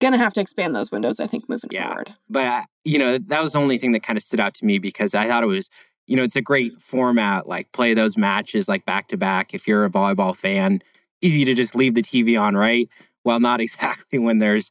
gonna 0.00 0.18
have 0.18 0.32
to 0.34 0.40
expand 0.40 0.74
those 0.74 0.90
windows, 0.90 1.20
I 1.20 1.26
think, 1.26 1.48
moving 1.48 1.70
Yeah. 1.72 1.86
forward. 1.88 2.14
But 2.28 2.46
uh, 2.46 2.62
you 2.84 2.98
know, 2.98 3.16
that 3.18 3.42
was 3.42 3.52
the 3.52 3.60
only 3.60 3.78
thing 3.78 3.92
that 3.92 4.02
kind 4.02 4.16
of 4.16 4.22
stood 4.22 4.40
out 4.40 4.54
to 4.54 4.64
me 4.64 4.78
because 4.78 5.14
I 5.14 5.26
thought 5.28 5.42
it 5.44 5.46
was, 5.46 5.70
you 6.06 6.16
know, 6.16 6.22
it's 6.22 6.36
a 6.36 6.42
great 6.42 6.80
format. 6.80 7.46
Like 7.46 7.72
play 7.72 7.94
those 7.94 8.16
matches 8.16 8.68
like 8.68 8.84
back 8.84 9.08
to 9.08 9.16
back. 9.16 9.54
If 9.54 9.66
you're 9.66 9.84
a 9.84 9.90
volleyball 9.90 10.36
fan, 10.36 10.82
easy 11.20 11.44
to 11.44 11.54
just 11.54 11.74
leave 11.74 11.94
the 11.94 12.02
TV 12.02 12.40
on, 12.40 12.56
right? 12.56 12.88
Well, 13.24 13.40
not 13.40 13.60
exactly 13.60 14.18
when 14.18 14.38
there's, 14.38 14.70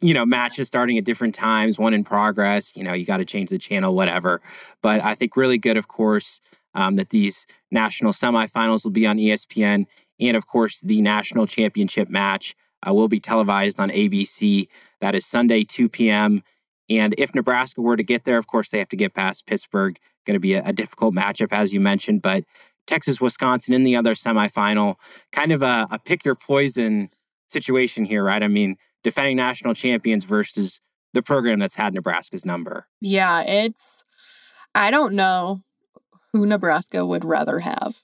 you 0.00 0.14
know, 0.14 0.26
matches 0.26 0.68
starting 0.68 0.98
at 0.98 1.04
different 1.04 1.34
times, 1.34 1.78
one 1.78 1.94
in 1.94 2.04
progress. 2.04 2.76
You 2.76 2.84
know, 2.84 2.92
you 2.92 3.04
got 3.04 3.18
to 3.18 3.24
change 3.24 3.50
the 3.50 3.58
channel, 3.58 3.94
whatever. 3.94 4.40
But 4.82 5.02
I 5.02 5.14
think 5.14 5.36
really 5.36 5.58
good, 5.58 5.76
of 5.76 5.88
course, 5.88 6.40
um, 6.74 6.96
that 6.96 7.10
these 7.10 7.46
national 7.70 8.12
semifinals 8.12 8.84
will 8.84 8.90
be 8.92 9.06
on 9.06 9.18
ESPN, 9.18 9.86
and 10.18 10.36
of 10.36 10.46
course, 10.46 10.80
the 10.80 11.02
national 11.02 11.46
championship 11.46 12.08
match 12.08 12.54
uh, 12.86 12.94
will 12.94 13.08
be 13.08 13.20
televised 13.20 13.78
on 13.78 13.90
ABC. 13.90 14.68
That 15.00 15.14
is 15.14 15.26
Sunday, 15.26 15.64
2 15.64 15.88
p.m. 15.88 16.42
And 16.88 17.14
if 17.18 17.34
Nebraska 17.34 17.80
were 17.80 17.96
to 17.96 18.02
get 18.02 18.24
there, 18.24 18.38
of 18.38 18.46
course, 18.46 18.68
they 18.68 18.78
have 18.78 18.88
to 18.88 18.96
get 18.96 19.14
past 19.14 19.46
Pittsburgh. 19.46 19.98
Going 20.26 20.34
to 20.34 20.40
be 20.40 20.54
a, 20.54 20.62
a 20.64 20.72
difficult 20.72 21.14
matchup, 21.14 21.52
as 21.52 21.72
you 21.72 21.80
mentioned. 21.80 22.22
But 22.22 22.44
Texas, 22.86 23.20
Wisconsin 23.20 23.74
in 23.74 23.84
the 23.84 23.96
other 23.96 24.14
semifinal, 24.14 24.96
kind 25.30 25.52
of 25.52 25.62
a, 25.62 25.86
a 25.90 25.98
pick 25.98 26.24
your 26.24 26.34
poison 26.34 27.10
situation 27.48 28.04
here, 28.04 28.24
right? 28.24 28.42
I 28.42 28.48
mean, 28.48 28.76
defending 29.02 29.36
national 29.36 29.74
champions 29.74 30.24
versus 30.24 30.80
the 31.12 31.22
program 31.22 31.58
that's 31.58 31.76
had 31.76 31.94
Nebraska's 31.94 32.44
number. 32.44 32.86
Yeah, 33.00 33.42
it's, 33.42 34.04
I 34.74 34.90
don't 34.90 35.14
know 35.14 35.62
who 36.32 36.46
Nebraska 36.46 37.04
would 37.04 37.24
rather 37.24 37.60
have. 37.60 38.02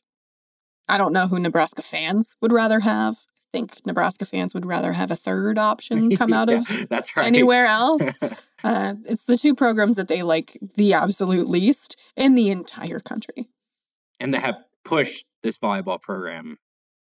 I 0.88 0.98
don't 0.98 1.12
know 1.12 1.26
who 1.26 1.38
Nebraska 1.38 1.82
fans 1.82 2.34
would 2.40 2.52
rather 2.52 2.80
have. 2.80 3.18
Think 3.52 3.84
Nebraska 3.86 4.26
fans 4.26 4.52
would 4.52 4.66
rather 4.66 4.92
have 4.92 5.10
a 5.10 5.16
third 5.16 5.56
option 5.58 6.10
come 6.16 6.32
out 6.32 6.50
of 6.50 6.66
that's 6.90 7.16
right. 7.16 7.26
anywhere 7.26 7.64
else. 7.80 8.02
Uh, 8.62 8.94
it's 9.06 9.24
the 9.24 9.38
two 9.38 9.54
programs 9.54 9.96
that 9.96 10.08
they 10.08 10.22
like 10.22 10.58
the 10.76 10.92
absolute 10.92 11.48
least 11.48 11.96
in 12.16 12.34
the 12.34 12.50
entire 12.50 13.00
country. 13.00 13.48
and 14.20 14.34
they 14.34 14.38
have 14.40 14.56
pushed 14.84 15.24
this 15.42 15.58
volleyball 15.58 16.00
program 16.00 16.58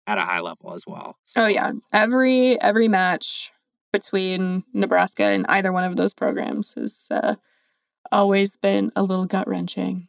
at 0.06 0.18
a 0.18 0.22
high 0.22 0.40
level 0.42 0.74
as 0.74 0.86
well. 0.86 1.18
Oh 1.36 1.48
yeah, 1.48 1.72
every 1.92 2.60
every 2.62 2.88
match 2.88 3.52
between 3.92 4.64
Nebraska 4.74 5.24
and 5.24 5.46
either 5.50 5.72
one 5.72 5.84
of 5.86 5.96
those 5.96 6.14
programs 6.14 6.74
has 6.74 7.08
uh, 7.10 7.36
always 8.12 8.58
been 8.58 8.92
a 8.96 9.02
little 9.04 9.26
gut 9.26 9.48
wrenching, 9.48 10.08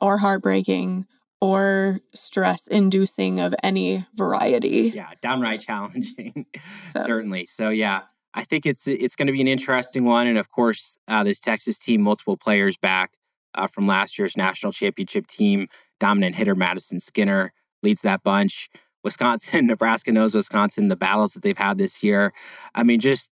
or 0.00 0.18
heartbreaking, 0.18 1.06
or 1.44 2.00
stress 2.14 2.66
inducing 2.68 3.38
of 3.38 3.54
any 3.62 4.06
variety. 4.14 4.90
yeah, 4.94 5.10
downright 5.20 5.60
challenging. 5.60 6.46
So 6.80 7.00
Certainly. 7.00 7.46
So 7.46 7.68
yeah, 7.68 8.02
I 8.32 8.44
think 8.44 8.64
it's 8.64 8.86
it's 8.86 9.16
going 9.16 9.26
to 9.26 9.32
be 9.32 9.40
an 9.40 9.48
interesting 9.48 10.04
one, 10.04 10.26
and 10.26 10.38
of 10.38 10.48
course, 10.48 10.96
uh, 11.08 11.24
this 11.24 11.40
Texas 11.40 11.78
team, 11.78 12.00
multiple 12.00 12.36
players 12.36 12.76
back 12.76 13.18
uh, 13.54 13.66
from 13.66 13.86
last 13.86 14.18
year's 14.18 14.36
national 14.36 14.72
championship 14.72 15.26
team. 15.26 15.68
Dominant 15.98 16.36
hitter 16.36 16.54
Madisen 16.54 17.00
Skinner 17.00 17.52
leads 17.82 18.02
that 18.02 18.22
bunch. 18.22 18.70
Wisconsin, 19.02 19.66
Nebraska 19.72 20.12
knows 20.12 20.34
Wisconsin. 20.34 20.88
The 20.88 20.96
battles 20.96 21.34
that 21.34 21.42
they've 21.42 21.58
had 21.58 21.76
this 21.76 22.02
year. 22.02 22.32
I 22.74 22.84
mean, 22.84 23.00
just 23.00 23.30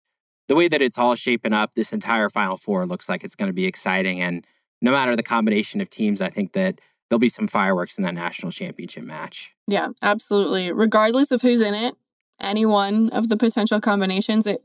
the 0.48 0.56
way 0.56 0.68
that 0.68 0.82
it's 0.82 0.98
all 0.98 1.14
shaping 1.14 1.52
up, 1.52 1.74
this 1.74 1.92
entire 1.92 2.28
Final 2.28 2.56
Four 2.56 2.84
looks 2.84 3.08
like 3.08 3.22
it's 3.24 3.36
going 3.36 3.48
to 3.48 3.54
be 3.54 3.66
exciting. 3.66 4.20
And 4.20 4.44
no 4.82 4.90
matter 4.90 5.14
the 5.14 5.22
combination 5.22 5.80
of 5.80 5.88
teams, 5.88 6.20
I 6.20 6.30
think 6.30 6.52
that 6.52 6.80
there'll 7.12 7.20
be 7.20 7.28
some 7.28 7.46
fireworks 7.46 7.98
in 7.98 8.04
that 8.04 8.14
national 8.14 8.50
championship 8.50 9.04
match. 9.04 9.54
yeah, 9.66 9.88
absolutely. 10.00 10.72
Regardless 10.72 11.30
of 11.30 11.42
who's 11.42 11.60
in 11.60 11.74
it, 11.74 11.94
any 12.40 12.64
one 12.64 13.10
of 13.10 13.28
the 13.28 13.36
potential 13.36 13.82
combinations, 13.82 14.46
it 14.46 14.64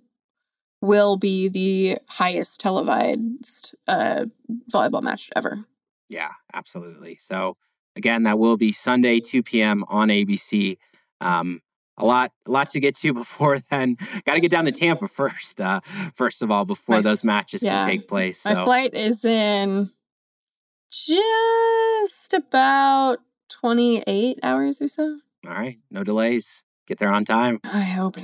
will 0.81 1.17
be 1.17 1.49
the 1.49 1.97
highest 2.07 2.61
televised 2.61 3.75
uh, 3.85 4.27
volleyball 4.71 5.03
match 5.03 5.29
ever. 5.35 5.65
Yeah, 6.07 6.31
absolutely. 6.53 7.17
So 7.19 7.57
again, 7.97 8.23
that 8.23 8.39
will 8.39 8.55
be 8.55 8.71
Sunday, 8.71 9.19
2 9.19 9.43
p.m. 9.43 9.83
on 9.89 10.07
ABC. 10.07 10.77
Um, 11.19 11.61
a 11.97 12.05
lot, 12.05 12.31
a 12.45 12.51
lot 12.51 12.69
to 12.69 12.79
get 12.79 12.95
to 12.95 13.13
before 13.25 13.59
then. 13.69 13.97
Got 14.25 14.35
to 14.35 14.39
get 14.39 14.51
down 14.51 14.63
to 14.63 14.71
Tampa 14.71 15.07
first. 15.09 15.59
Uh, 15.59 15.81
first 16.15 16.41
of 16.41 16.49
all, 16.49 16.63
before 16.63 16.95
My- 16.95 17.01
those 17.01 17.25
matches 17.25 17.61
yeah. 17.61 17.81
can 17.81 17.89
take 17.89 18.07
place. 18.07 18.45
My 18.45 18.53
flight 18.53 18.93
is 18.93 19.25
in 19.25 19.89
just 20.91 22.33
about 22.33 23.17
28 23.49 24.39
hours 24.43 24.81
or 24.81 24.87
so. 24.87 25.19
all 25.47 25.53
right, 25.53 25.77
no 25.91 26.03
delays. 26.03 26.63
Get 26.87 26.99
there 26.99 27.09
on 27.09 27.25
time. 27.25 27.59
I 27.65 27.81
hope. 27.81 28.17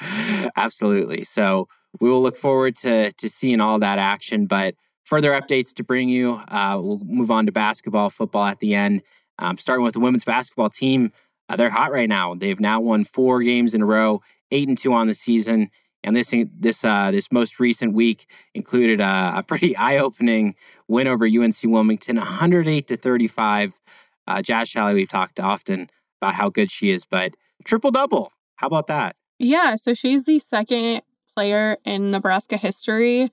Absolutely. 0.56 1.22
So 1.22 1.68
we 2.00 2.10
will 2.10 2.20
look 2.20 2.36
forward 2.36 2.74
to 2.76 3.12
to 3.12 3.28
seeing 3.28 3.60
all 3.60 3.78
that 3.78 3.98
action. 3.98 4.46
But 4.46 4.74
further 5.04 5.30
updates 5.32 5.72
to 5.74 5.84
bring 5.84 6.08
you. 6.08 6.40
Uh, 6.48 6.80
we'll 6.82 6.98
move 7.04 7.30
on 7.30 7.46
to 7.46 7.52
basketball, 7.52 8.10
football 8.10 8.44
at 8.44 8.58
the 8.58 8.74
end. 8.74 9.02
Um, 9.38 9.56
starting 9.56 9.84
with 9.84 9.94
the 9.94 10.00
women's 10.00 10.24
basketball 10.24 10.68
team, 10.68 11.12
uh, 11.48 11.56
they're 11.56 11.70
hot 11.70 11.92
right 11.92 12.08
now. 12.08 12.34
They've 12.34 12.60
now 12.60 12.80
won 12.80 13.04
four 13.04 13.42
games 13.42 13.74
in 13.74 13.82
a 13.82 13.86
row, 13.86 14.20
eight 14.50 14.68
and 14.68 14.76
two 14.76 14.92
on 14.92 15.06
the 15.06 15.14
season. 15.14 15.70
And 16.02 16.16
this 16.16 16.34
this 16.58 16.84
uh, 16.84 17.10
this 17.10 17.30
most 17.30 17.60
recent 17.60 17.92
week 17.92 18.26
included 18.54 19.00
a, 19.00 19.32
a 19.36 19.42
pretty 19.42 19.76
eye 19.88 19.98
opening 19.98 20.54
win 20.88 21.06
over 21.06 21.26
UNC 21.26 21.56
Wilmington, 21.64 22.16
108 22.16 22.88
to 22.88 22.96
35. 22.96 23.78
Uh, 24.26 24.36
Jaz 24.36 24.68
Shelley, 24.68 24.94
we've 24.94 25.08
talked 25.08 25.40
often 25.40 25.90
about 26.20 26.34
how 26.34 26.48
good 26.48 26.70
she 26.70 26.90
is, 26.90 27.04
but 27.04 27.36
triple 27.64 27.90
double. 27.90 28.32
How 28.56 28.66
about 28.66 28.86
that? 28.86 29.16
yeah, 29.40 29.74
so 29.76 29.94
she's 29.94 30.24
the 30.24 30.38
second 30.38 31.00
player 31.34 31.78
in 31.84 32.10
Nebraska 32.10 32.56
history. 32.56 33.30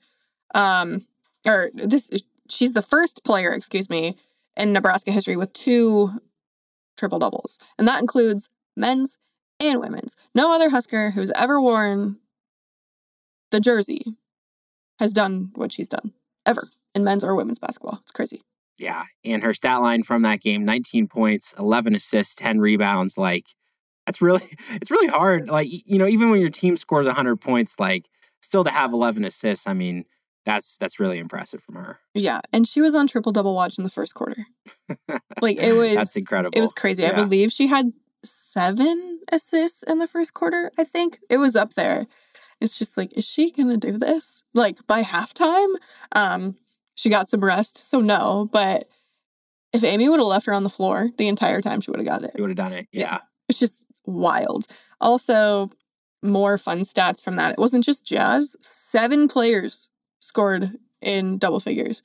Um, 0.56 1.06
or 1.46 1.70
this, 1.74 2.10
she's 2.50 2.72
the 2.72 2.82
first 2.82 3.24
player, 3.24 3.52
excuse 3.52 3.90
me, 3.90 4.16
in 4.56 4.72
Nebraska 4.72 5.12
history 5.12 5.36
with 5.36 5.52
two 5.52 6.12
triple 6.96 7.20
doubles. 7.20 7.60
And 7.78 7.88
that 7.88 8.00
includes 8.00 8.50
men's 8.76 9.18
and 9.60 9.82
women's. 9.82 10.16
No 10.34 10.54
other 10.54 10.70
Husker 10.70 11.12
who's 11.12 11.32
ever 11.32 11.60
worn 11.60 12.18
the 13.52 13.60
jersey 13.60 14.16
has 15.00 15.14
done 15.14 15.52
what 15.56 15.72
she's 15.72 15.90
done 15.90 16.14
ever 16.46 16.70
in 16.96 17.04
men's 17.04 17.24
or 17.24 17.36
women's 17.36 17.60
basketball. 17.60 18.00
It's 18.02 18.12
crazy. 18.12 18.42
Yeah. 18.78 19.06
And 19.24 19.44
her 19.44 19.54
stat 19.54 19.82
line 19.82 20.04
from 20.04 20.22
that 20.24 20.42
game 20.42 20.66
19 20.66 21.08
points, 21.08 21.54
11 21.58 21.96
assists, 21.96 22.36
10 22.36 22.60
rebounds. 22.60 23.18
Like, 23.18 23.48
that's 24.06 24.22
really, 24.22 24.44
it's 24.72 24.92
really 24.92 25.08
hard. 25.08 25.50
Like, 25.50 25.68
you 25.70 25.98
know, 25.98 26.08
even 26.08 26.30
when 26.30 26.42
your 26.42 26.50
team 26.50 26.78
scores 26.78 27.06
100 27.06 27.38
points, 27.38 27.80
like, 27.80 28.10
still 28.42 28.64
to 28.64 28.70
have 28.70 28.94
11 28.94 29.26
assists, 29.26 29.68
I 29.68 29.74
mean, 29.74 30.06
that's 30.46 30.78
that's 30.78 30.98
really 30.98 31.20
impressive 31.20 31.62
from 31.62 31.76
her. 31.76 32.00
Yeah, 32.14 32.40
and 32.54 32.66
she 32.66 32.80
was 32.80 32.96
on 32.96 33.06
triple 33.06 33.34
double 33.34 33.54
watch 33.54 33.78
in 33.78 33.84
the 33.84 33.90
first 33.90 34.16
quarter. 34.16 34.46
Like 35.42 35.62
it 35.62 35.74
was 35.78 35.96
that's 35.96 36.16
incredible. 36.16 36.58
It 36.58 36.62
was 36.62 36.72
crazy. 36.72 37.06
I 37.06 37.12
believe 37.12 37.52
she 37.52 37.68
had 37.68 37.92
seven 38.24 39.20
assists 39.30 39.84
in 39.84 40.00
the 40.00 40.08
first 40.08 40.34
quarter. 40.34 40.72
I 40.78 40.86
think 40.86 41.20
it 41.30 41.36
was 41.36 41.58
up 41.58 41.74
there. 41.74 42.08
It's 42.60 42.78
just 42.78 42.98
like, 42.98 43.16
is 43.18 43.26
she 43.28 43.52
gonna 43.52 43.78
do 43.78 43.98
this 43.98 44.44
like 44.54 44.86
by 44.88 45.04
halftime? 45.04 45.74
Um, 46.14 46.56
she 46.96 47.10
got 47.10 47.30
some 47.30 47.44
rest, 47.44 47.78
so 47.78 48.00
no. 48.00 48.50
But 48.52 48.90
if 49.74 49.84
Amy 49.84 50.10
would 50.10 50.20
have 50.20 50.28
left 50.28 50.48
her 50.48 50.54
on 50.54 50.64
the 50.64 50.70
floor 50.70 51.10
the 51.18 51.28
entire 51.28 51.62
time, 51.62 51.82
she 51.82 51.92
would 51.92 52.00
have 52.00 52.08
got 52.08 52.24
it. 52.24 52.32
You 52.36 52.44
would 52.44 52.50
have 52.50 52.58
done 52.58 52.74
it. 52.74 52.88
Yeah. 52.92 53.02
Yeah. 53.02 53.20
It's 53.50 53.60
just 53.60 53.86
wild. 54.06 54.68
Also, 55.00 55.70
more 56.24 56.58
fun 56.58 56.82
stats 56.82 57.24
from 57.24 57.36
that. 57.36 57.52
It 57.52 57.60
wasn't 57.60 57.84
just 57.84 58.06
Jaz. 58.06 58.56
Seven 58.62 59.28
players 59.28 59.90
scored 60.20 60.78
in 61.02 61.38
double 61.38 61.60
figures. 61.60 62.02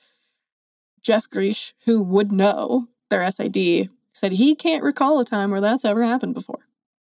Jeff 1.03 1.29
Griesch, 1.29 1.73
who 1.87 2.03
would 2.03 2.31
know 2.31 2.89
their 3.11 3.29
SID, 3.31 3.89
said 4.13 4.33
he 4.33 4.55
can't 4.55 4.85
recall 4.85 5.19
a 5.19 5.25
time 5.25 5.51
where 5.51 5.61
that's 5.61 5.85
ever 5.85 6.05
happened 6.05 6.35
before. 6.35 6.61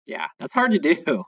Yeah, 0.05 0.27
that's 0.39 0.53
hard 0.53 0.71
to 0.71 0.79
do. 0.79 1.23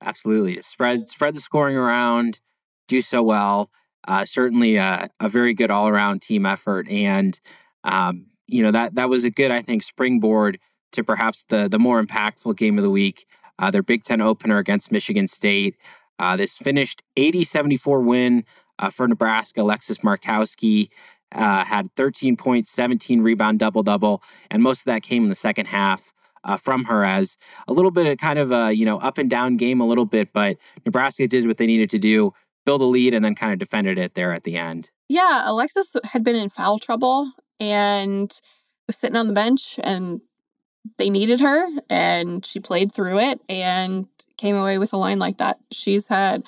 Absolutely, 0.00 0.60
spread 0.62 1.08
spread 1.08 1.34
the 1.34 1.40
scoring 1.40 1.76
around, 1.76 2.40
do 2.88 3.00
so 3.00 3.22
well. 3.22 3.70
Uh, 4.06 4.24
certainly, 4.24 4.76
a, 4.76 5.08
a 5.20 5.28
very 5.28 5.54
good 5.54 5.70
all 5.70 5.88
around 5.88 6.22
team 6.22 6.44
effort, 6.44 6.88
and 6.88 7.40
um, 7.84 8.26
you 8.46 8.62
know 8.62 8.70
that 8.70 8.94
that 8.94 9.08
was 9.08 9.24
a 9.24 9.30
good, 9.30 9.50
I 9.50 9.62
think, 9.62 9.82
springboard 9.82 10.58
to 10.92 11.04
perhaps 11.04 11.44
the 11.44 11.68
the 11.68 11.78
more 11.78 12.02
impactful 12.02 12.56
game 12.56 12.78
of 12.78 12.82
the 12.82 12.90
week, 12.90 13.26
uh, 13.58 13.70
their 13.70 13.82
Big 13.82 14.04
Ten 14.04 14.20
opener 14.20 14.58
against 14.58 14.92
Michigan 14.92 15.26
State. 15.26 15.76
Uh, 16.18 16.36
this 16.36 16.56
finished 16.56 17.02
80-74 17.16 18.04
win 18.04 18.44
uh, 18.78 18.90
for 18.90 19.08
Nebraska. 19.08 19.62
Alexis 19.62 19.98
Markowski 19.98 20.88
uh, 21.34 21.64
had 21.64 21.92
13 21.96 22.36
points, 22.36 22.70
17 22.70 23.22
rebound, 23.22 23.58
double 23.58 23.82
double, 23.82 24.22
and 24.50 24.62
most 24.62 24.80
of 24.80 24.84
that 24.86 25.02
came 25.02 25.24
in 25.24 25.30
the 25.30 25.34
second 25.34 25.66
half 25.66 26.12
uh, 26.44 26.56
from 26.56 26.84
her 26.84 27.04
as 27.04 27.36
a 27.68 27.72
little 27.72 27.90
bit 27.90 28.06
of 28.06 28.18
kind 28.18 28.38
of 28.38 28.50
a 28.52 28.72
you 28.72 28.84
know 28.84 28.98
up 28.98 29.18
and 29.18 29.30
down 29.30 29.56
game 29.56 29.80
a 29.80 29.86
little 29.86 30.06
bit, 30.06 30.32
but 30.32 30.56
Nebraska 30.84 31.26
did 31.26 31.46
what 31.46 31.56
they 31.56 31.66
needed 31.66 31.90
to 31.90 31.98
do, 31.98 32.32
build 32.64 32.80
a 32.80 32.84
lead, 32.84 33.14
and 33.14 33.24
then 33.24 33.34
kind 33.34 33.52
of 33.52 33.58
defended 33.58 33.98
it 33.98 34.14
there 34.14 34.32
at 34.32 34.44
the 34.44 34.56
end. 34.56 34.90
Yeah, 35.08 35.42
Alexis 35.44 35.94
had 36.04 36.24
been 36.24 36.36
in 36.36 36.48
foul 36.48 36.78
trouble 36.78 37.32
and 37.60 38.32
was 38.86 38.96
sitting 38.96 39.16
on 39.16 39.26
the 39.26 39.32
bench 39.32 39.78
and 39.84 40.20
they 40.98 41.10
needed 41.10 41.40
her 41.40 41.68
and 41.88 42.44
she 42.44 42.58
played 42.58 42.92
through 42.92 43.18
it 43.18 43.40
and 43.48 44.06
came 44.36 44.56
away 44.56 44.78
with 44.78 44.92
a 44.92 44.96
line 44.96 45.18
like 45.18 45.38
that. 45.38 45.58
She's 45.70 46.08
had, 46.08 46.44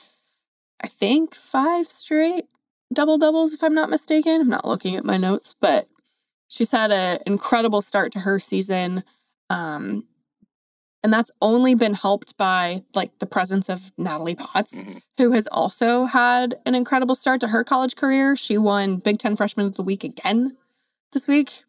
I 0.82 0.88
think, 0.88 1.34
five 1.34 1.86
straight 1.86 2.46
double 2.92 3.18
doubles, 3.18 3.54
if 3.54 3.62
I'm 3.62 3.74
not 3.74 3.90
mistaken. 3.90 4.40
I'm 4.40 4.48
not 4.48 4.66
looking 4.66 4.96
at 4.96 5.04
my 5.04 5.16
notes, 5.16 5.54
but 5.60 5.88
she's 6.48 6.70
had 6.70 6.90
an 6.90 7.18
incredible 7.26 7.82
start 7.82 8.12
to 8.12 8.20
her 8.20 8.38
season. 8.40 9.04
Um, 9.50 10.04
and 11.04 11.12
that's 11.12 11.30
only 11.42 11.74
been 11.74 11.92
helped 11.92 12.36
by 12.38 12.82
like 12.94 13.18
the 13.18 13.26
presence 13.26 13.68
of 13.68 13.92
Natalie 13.98 14.34
Potts, 14.34 14.82
mm-hmm. 14.82 14.98
who 15.18 15.32
has 15.32 15.46
also 15.52 16.06
had 16.06 16.56
an 16.64 16.74
incredible 16.74 17.14
start 17.14 17.40
to 17.42 17.48
her 17.48 17.62
college 17.62 17.94
career. 17.94 18.34
She 18.34 18.56
won 18.56 18.96
Big 18.96 19.18
Ten 19.18 19.36
Freshman 19.36 19.66
of 19.66 19.74
the 19.74 19.82
Week 19.82 20.02
again 20.02 20.56
this 21.12 21.28
week. 21.28 21.64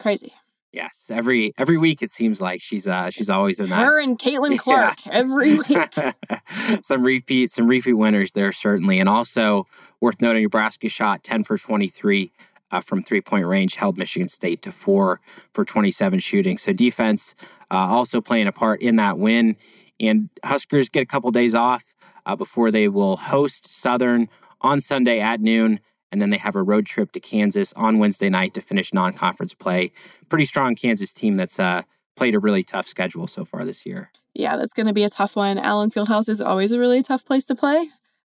Crazy. 0.00 0.32
Yes, 0.72 1.10
every 1.10 1.54
every 1.56 1.78
week 1.78 2.02
it 2.02 2.10
seems 2.10 2.40
like 2.40 2.60
she's 2.60 2.86
uh 2.86 3.08
she's 3.10 3.30
always 3.30 3.58
in 3.58 3.70
that. 3.70 3.86
Her 3.86 4.00
and 4.00 4.18
Caitlin 4.18 4.58
Clark 4.58 5.06
yeah. 5.06 5.12
every 5.12 5.54
week. 5.54 5.94
some 6.82 7.02
repeats, 7.02 7.54
some 7.54 7.68
repeat 7.68 7.94
winners 7.94 8.32
there 8.32 8.52
certainly, 8.52 8.98
and 9.00 9.08
also 9.08 9.66
worth 10.00 10.20
noting, 10.20 10.42
Nebraska 10.42 10.88
shot 10.88 11.24
ten 11.24 11.42
for 11.42 11.56
twenty 11.56 11.86
three 11.86 12.32
uh, 12.70 12.80
from 12.80 13.02
three 13.02 13.20
point 13.20 13.46
range, 13.46 13.76
held 13.76 13.98
Michigan 13.98 14.28
State 14.28 14.62
to 14.62 14.72
four 14.72 15.20
for 15.52 15.64
twenty 15.64 15.90
seven 15.90 16.18
shooting. 16.18 16.58
So 16.58 16.72
defense 16.72 17.34
uh, 17.70 17.76
also 17.76 18.20
playing 18.20 18.46
a 18.46 18.52
part 18.52 18.80
in 18.80 18.96
that 18.96 19.18
win, 19.18 19.56
and 20.00 20.30
Huskers 20.44 20.88
get 20.88 21.02
a 21.02 21.06
couple 21.06 21.30
days 21.30 21.54
off 21.54 21.94
uh, 22.26 22.36
before 22.36 22.70
they 22.70 22.88
will 22.88 23.16
host 23.16 23.72
Southern 23.72 24.28
on 24.60 24.80
Sunday 24.80 25.20
at 25.20 25.40
noon 25.40 25.80
and 26.10 26.22
then 26.22 26.30
they 26.30 26.38
have 26.38 26.56
a 26.56 26.62
road 26.62 26.86
trip 26.86 27.12
to 27.12 27.20
Kansas 27.20 27.72
on 27.74 27.98
Wednesday 27.98 28.28
night 28.28 28.54
to 28.54 28.60
finish 28.60 28.92
non-conference 28.94 29.54
play. 29.54 29.92
Pretty 30.28 30.44
strong 30.44 30.74
Kansas 30.74 31.12
team 31.12 31.36
that's 31.36 31.60
uh, 31.60 31.82
played 32.16 32.34
a 32.34 32.38
really 32.38 32.62
tough 32.62 32.86
schedule 32.86 33.26
so 33.26 33.44
far 33.44 33.64
this 33.64 33.84
year. 33.84 34.10
Yeah, 34.34 34.56
that's 34.56 34.72
going 34.72 34.86
to 34.86 34.92
be 34.92 35.04
a 35.04 35.08
tough 35.08 35.36
one. 35.36 35.58
Allen 35.58 35.90
Fieldhouse 35.90 36.28
is 36.28 36.40
always 36.40 36.72
a 36.72 36.78
really 36.78 37.02
tough 37.02 37.24
place 37.24 37.44
to 37.46 37.54
play. 37.54 37.90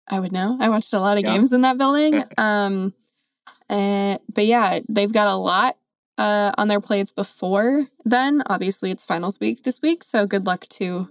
I 0.09 0.21
would 0.21 0.33
know. 0.33 0.57
I 0.61 0.69
watched 0.69 0.93
a 0.93 1.01
lot 1.01 1.17
of 1.17 1.25
yeah. 1.25 1.35
games 1.35 1.53
in 1.53 1.63
that 1.63 1.79
building. 1.79 2.25
um, 2.39 2.93
uh, 3.73 4.19
but 4.33 4.45
yeah, 4.45 4.81
they've 4.87 5.13
got 5.13 5.29
a 5.29 5.35
lot 5.35 5.79
uh, 6.19 6.53
on 6.59 6.69
their 6.69 6.81
plates 6.81 7.11
before 7.11 7.89
then. 8.05 8.43
Obviously, 8.47 8.91
it's 8.91 9.05
finals 9.05 9.41
week 9.41 9.63
this 9.65 9.81
week, 9.81 10.05
so 10.05 10.27
good 10.27 10.45
luck 10.45 10.67
to 10.69 11.09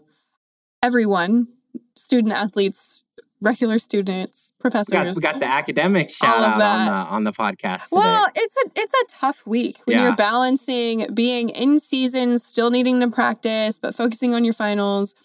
everyone, 0.83 1.47
student 1.95 2.33
athletes, 2.33 3.03
regular 3.41 3.79
students, 3.79 4.53
professors. 4.59 4.91
We 4.91 4.97
got, 4.97 5.15
we 5.15 5.21
got 5.21 5.39
the 5.39 5.47
academic 5.47 6.11
shout 6.11 6.37
out 6.37 6.61
on 6.61 6.85
the 6.85 6.93
on 6.93 7.23
the 7.23 7.31
podcast. 7.31 7.89
Today. 7.89 7.97
Well, 7.97 8.27
it's 8.35 8.55
a 8.57 8.69
it's 8.75 8.93
a 8.93 9.05
tough 9.09 9.47
week 9.47 9.79
when 9.85 9.97
yeah. 9.97 10.03
you're 10.03 10.15
balancing 10.15 11.07
being 11.15 11.49
in 11.49 11.79
season, 11.79 12.37
still 12.37 12.69
needing 12.69 12.99
to 12.99 13.09
practice, 13.09 13.79
but 13.79 13.95
focusing 13.95 14.35
on 14.35 14.43
your 14.43 14.53
finals. 14.53 15.15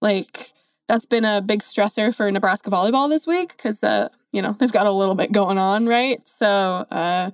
Like 0.00 0.52
that's 0.92 1.06
been 1.06 1.24
a 1.24 1.40
big 1.40 1.60
stressor 1.60 2.14
for 2.14 2.30
Nebraska 2.30 2.70
volleyball 2.70 3.08
this 3.08 3.26
week 3.26 3.56
because 3.56 3.82
uh, 3.82 4.08
you 4.32 4.42
know 4.42 4.52
they've 4.52 4.72
got 4.72 4.86
a 4.86 4.92
little 4.92 5.14
bit 5.14 5.32
going 5.32 5.58
on, 5.58 5.86
right? 5.86 6.26
So 6.28 6.46
uh, 6.46 7.30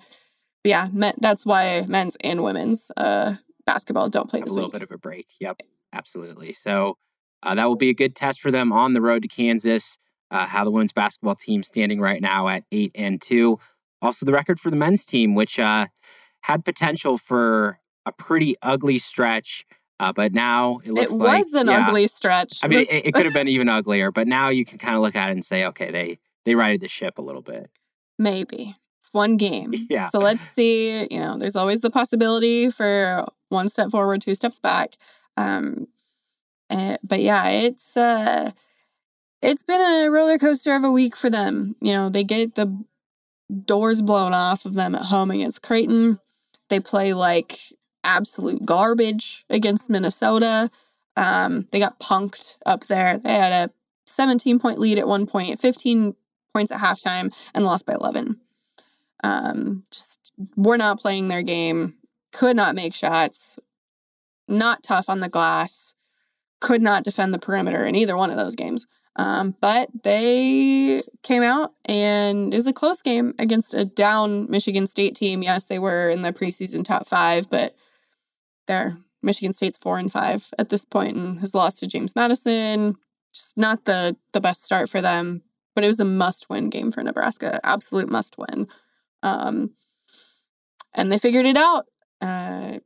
yeah, 0.64 0.88
men, 0.92 1.14
that's 1.20 1.44
why 1.44 1.84
men's 1.88 2.16
and 2.22 2.42
women's 2.42 2.90
uh, 2.96 3.34
basketball 3.66 4.08
don't 4.08 4.30
play 4.30 4.40
this 4.40 4.50
a 4.50 4.54
little 4.54 4.68
week. 4.68 4.74
bit 4.74 4.82
of 4.82 4.92
a 4.92 4.98
break. 4.98 5.26
Yep, 5.40 5.62
absolutely. 5.92 6.52
So. 6.52 6.96
Uh, 7.40 7.54
that 7.54 7.68
will 7.68 7.76
be 7.76 7.88
a 7.88 7.94
good 7.94 8.16
test 8.16 8.40
for 8.40 8.50
them 8.50 8.72
on 8.72 8.94
the 8.94 9.00
road 9.00 9.22
to 9.22 9.28
Kansas 9.28 9.96
uh, 10.30 10.46
how 10.46 10.64
the 10.64 10.70
women's 10.70 10.92
basketball 10.92 11.34
team 11.34 11.62
standing 11.62 12.00
right 12.00 12.20
now 12.20 12.48
at 12.48 12.64
eight 12.72 12.92
and 12.94 13.20
two. 13.20 13.58
Also, 14.00 14.26
the 14.26 14.32
record 14.32 14.60
for 14.60 14.70
the 14.70 14.76
men's 14.76 15.04
team, 15.04 15.34
which 15.34 15.58
uh, 15.58 15.86
had 16.42 16.64
potential 16.64 17.18
for 17.18 17.80
a 18.06 18.12
pretty 18.12 18.54
ugly 18.62 18.98
stretch. 18.98 19.64
Uh, 20.00 20.12
but 20.12 20.32
now 20.32 20.78
it 20.84 20.92
looks 20.92 21.12
it 21.12 21.16
like 21.16 21.34
it 21.34 21.38
was 21.38 21.54
an 21.54 21.66
yeah, 21.66 21.86
ugly 21.88 22.06
stretch. 22.06 22.60
I 22.62 22.68
mean, 22.68 22.80
it, 22.80 23.06
it 23.06 23.14
could 23.14 23.24
have 23.24 23.34
been 23.34 23.48
even 23.48 23.68
uglier. 23.68 24.10
But 24.12 24.28
now 24.28 24.48
you 24.48 24.64
can 24.64 24.78
kind 24.78 24.94
of 24.94 25.02
look 25.02 25.16
at 25.16 25.28
it 25.28 25.32
and 25.32 25.44
say, 25.44 25.64
okay, 25.66 25.90
they 25.90 26.18
they 26.44 26.54
righted 26.54 26.80
the 26.80 26.88
ship 26.88 27.18
a 27.18 27.22
little 27.22 27.42
bit. 27.42 27.70
Maybe 28.18 28.76
it's 29.00 29.12
one 29.12 29.36
game. 29.36 29.74
Yeah. 29.90 30.08
So 30.08 30.18
let's 30.18 30.42
see. 30.42 31.06
You 31.10 31.18
know, 31.18 31.38
there's 31.38 31.56
always 31.56 31.80
the 31.80 31.90
possibility 31.90 32.70
for 32.70 33.26
one 33.48 33.68
step 33.68 33.90
forward, 33.90 34.20
two 34.20 34.34
steps 34.34 34.58
back. 34.58 34.96
Um, 35.36 35.88
uh, 36.70 36.98
but 37.02 37.20
yeah, 37.20 37.48
it's 37.48 37.96
uh, 37.96 38.52
it's 39.40 39.62
been 39.62 39.80
a 39.80 40.10
roller 40.10 40.38
coaster 40.38 40.74
of 40.74 40.84
a 40.84 40.92
week 40.92 41.16
for 41.16 41.30
them. 41.30 41.76
You 41.80 41.92
know, 41.94 42.08
they 42.08 42.24
get 42.24 42.54
the 42.54 42.84
doors 43.64 44.02
blown 44.02 44.34
off 44.34 44.64
of 44.64 44.74
them 44.74 44.94
at 44.94 45.02
home 45.02 45.30
against 45.30 45.62
Creighton. 45.62 46.20
They 46.68 46.80
play 46.80 47.14
like 47.14 47.72
absolute 48.08 48.64
garbage 48.64 49.44
against 49.50 49.90
Minnesota. 49.90 50.70
Um, 51.16 51.68
they 51.70 51.78
got 51.78 52.00
punked 52.00 52.56
up 52.64 52.86
there. 52.86 53.18
They 53.18 53.34
had 53.34 53.68
a 53.68 53.72
17 54.06 54.58
point 54.58 54.78
lead 54.78 54.98
at 54.98 55.06
one 55.06 55.26
point, 55.26 55.60
15 55.60 56.14
points 56.54 56.72
at 56.72 56.80
halftime, 56.80 57.32
and 57.54 57.64
lost 57.64 57.86
by 57.86 57.94
11. 57.94 58.40
Um, 59.22 59.84
just 59.90 60.32
were 60.56 60.78
not 60.78 61.00
playing 61.00 61.28
their 61.28 61.42
game, 61.42 61.94
could 62.32 62.56
not 62.56 62.74
make 62.74 62.94
shots, 62.94 63.58
not 64.46 64.82
tough 64.82 65.08
on 65.08 65.20
the 65.20 65.28
glass, 65.28 65.94
could 66.60 66.80
not 66.80 67.04
defend 67.04 67.34
the 67.34 67.38
perimeter 67.38 67.84
in 67.84 67.94
either 67.94 68.16
one 68.16 68.30
of 68.30 68.36
those 68.36 68.54
games. 68.54 68.86
Um, 69.16 69.56
but 69.60 69.90
they 70.04 71.02
came 71.24 71.42
out 71.42 71.72
and 71.86 72.54
it 72.54 72.56
was 72.56 72.68
a 72.68 72.72
close 72.72 73.02
game 73.02 73.34
against 73.40 73.74
a 73.74 73.84
down 73.84 74.48
Michigan 74.48 74.86
State 74.86 75.16
team. 75.16 75.42
Yes, 75.42 75.64
they 75.64 75.80
were 75.80 76.08
in 76.08 76.22
the 76.22 76.32
preseason 76.32 76.84
top 76.84 77.04
five, 77.04 77.50
but 77.50 77.74
they're 78.68 78.96
Michigan 79.22 79.52
State's 79.52 79.76
four 79.76 79.98
and 79.98 80.12
five 80.12 80.52
at 80.58 80.68
this 80.68 80.84
point 80.84 81.16
and 81.16 81.40
has 81.40 81.54
lost 81.54 81.78
to 81.78 81.88
James 81.88 82.14
Madison. 82.14 82.94
Just 83.34 83.56
not 83.56 83.84
the 83.84 84.16
the 84.32 84.40
best 84.40 84.62
start 84.62 84.88
for 84.88 85.02
them, 85.02 85.42
but 85.74 85.82
it 85.82 85.88
was 85.88 86.00
a 86.00 86.04
must 86.04 86.48
win 86.48 86.70
game 86.70 86.92
for 86.92 87.02
Nebraska. 87.02 87.58
Absolute 87.64 88.08
must 88.08 88.36
win. 88.38 88.68
Um, 89.22 89.72
and 90.94 91.10
they 91.10 91.18
figured 91.18 91.46
it 91.46 91.56
out. 91.56 91.86
Uh, 92.20 92.78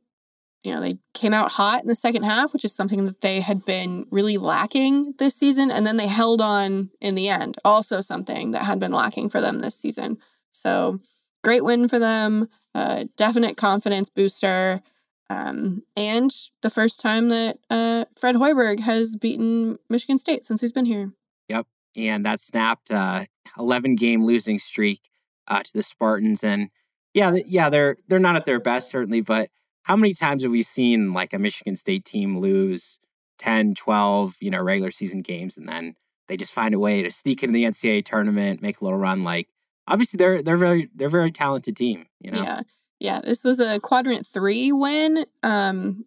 you 0.63 0.73
know, 0.73 0.79
they 0.79 0.97
came 1.13 1.33
out 1.33 1.51
hot 1.51 1.81
in 1.81 1.87
the 1.87 1.95
second 1.95 2.23
half, 2.23 2.53
which 2.53 2.63
is 2.63 2.73
something 2.73 3.05
that 3.05 3.21
they 3.21 3.41
had 3.41 3.65
been 3.65 4.05
really 4.11 4.37
lacking 4.37 5.13
this 5.19 5.35
season. 5.35 5.69
And 5.69 5.85
then 5.85 5.97
they 5.97 6.07
held 6.07 6.41
on 6.41 6.89
in 7.01 7.15
the 7.15 7.27
end, 7.27 7.57
also 7.65 7.99
something 7.99 8.51
that 8.51 8.63
had 8.63 8.79
been 8.79 8.93
lacking 8.93 9.29
for 9.29 9.41
them 9.41 9.59
this 9.59 9.75
season. 9.75 10.17
So 10.53 10.99
great 11.43 11.65
win 11.65 11.87
for 11.87 11.99
them, 11.99 12.47
uh, 12.73 13.05
definite 13.17 13.57
confidence 13.57 14.09
booster. 14.09 14.81
Um, 15.29 15.83
and 15.95 16.33
the 16.61 16.69
first 16.69 16.99
time 16.99 17.29
that 17.29 17.57
uh, 17.69 18.05
Fred 18.17 18.35
Hoiberg 18.35 18.81
has 18.81 19.15
beaten 19.15 19.79
Michigan 19.89 20.17
State 20.17 20.45
since 20.45 20.61
he's 20.61 20.71
been 20.71 20.85
here. 20.85 21.13
Yep. 21.49 21.67
And 21.95 22.25
that 22.25 22.39
snapped 22.39 22.91
uh, 22.91 23.25
11 23.57 23.95
game 23.95 24.23
losing 24.23 24.59
streak 24.59 25.09
uh, 25.47 25.63
to 25.63 25.73
the 25.73 25.83
Spartans. 25.83 26.43
And 26.43 26.69
yeah, 27.13 27.37
yeah, 27.45 27.69
they're 27.69 27.97
they're 28.07 28.19
not 28.19 28.35
at 28.35 28.45
their 28.45 28.59
best, 28.59 28.89
certainly, 28.89 29.21
but 29.21 29.49
how 29.83 29.95
many 29.95 30.13
times 30.13 30.43
have 30.43 30.51
we 30.51 30.63
seen 30.63 31.13
like 31.13 31.33
a 31.33 31.39
Michigan 31.39 31.75
State 31.75 32.05
team 32.05 32.37
lose 32.37 32.99
10, 33.39 33.75
12, 33.75 34.37
you 34.39 34.49
know, 34.49 34.61
regular 34.61 34.91
season 34.91 35.21
games 35.21 35.57
and 35.57 35.67
then 35.67 35.95
they 36.27 36.37
just 36.37 36.53
find 36.53 36.73
a 36.73 36.79
way 36.79 37.01
to 37.03 37.11
sneak 37.11 37.43
into 37.43 37.53
the 37.53 37.65
NCAA 37.65 38.05
tournament, 38.05 38.61
make 38.61 38.79
a 38.79 38.83
little 38.83 38.99
run 38.99 39.23
like 39.23 39.49
obviously 39.87 40.17
they're 40.17 40.41
they're 40.41 40.57
very 40.57 40.89
they're 40.95 41.07
a 41.07 41.11
very 41.11 41.31
talented 41.31 41.75
team, 41.75 42.05
you 42.19 42.31
know. 42.31 42.41
Yeah. 42.41 42.61
Yeah, 43.03 43.21
this 43.21 43.43
was 43.43 43.59
a 43.59 43.79
quadrant 43.79 44.25
3 44.25 44.71
win. 44.71 45.25
Um 45.43 46.05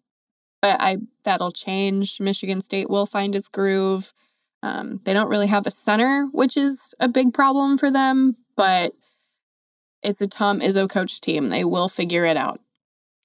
but 0.60 0.80
I 0.80 0.96
that'll 1.24 1.52
change. 1.52 2.18
Michigan 2.18 2.60
State 2.60 2.90
will 2.90 3.06
find 3.06 3.34
its 3.34 3.46
groove. 3.48 4.12
Um, 4.62 5.00
they 5.04 5.12
don't 5.12 5.28
really 5.28 5.46
have 5.46 5.66
a 5.66 5.70
center, 5.70 6.26
which 6.32 6.56
is 6.56 6.94
a 6.98 7.08
big 7.08 7.32
problem 7.32 7.78
for 7.78 7.90
them, 7.90 8.36
but 8.56 8.94
it's 10.02 10.20
a 10.22 10.26
Tom 10.26 10.60
Izzo 10.60 10.88
coach 10.90 11.20
team. 11.20 11.50
They 11.50 11.62
will 11.62 11.88
figure 11.88 12.24
it 12.24 12.36
out 12.36 12.60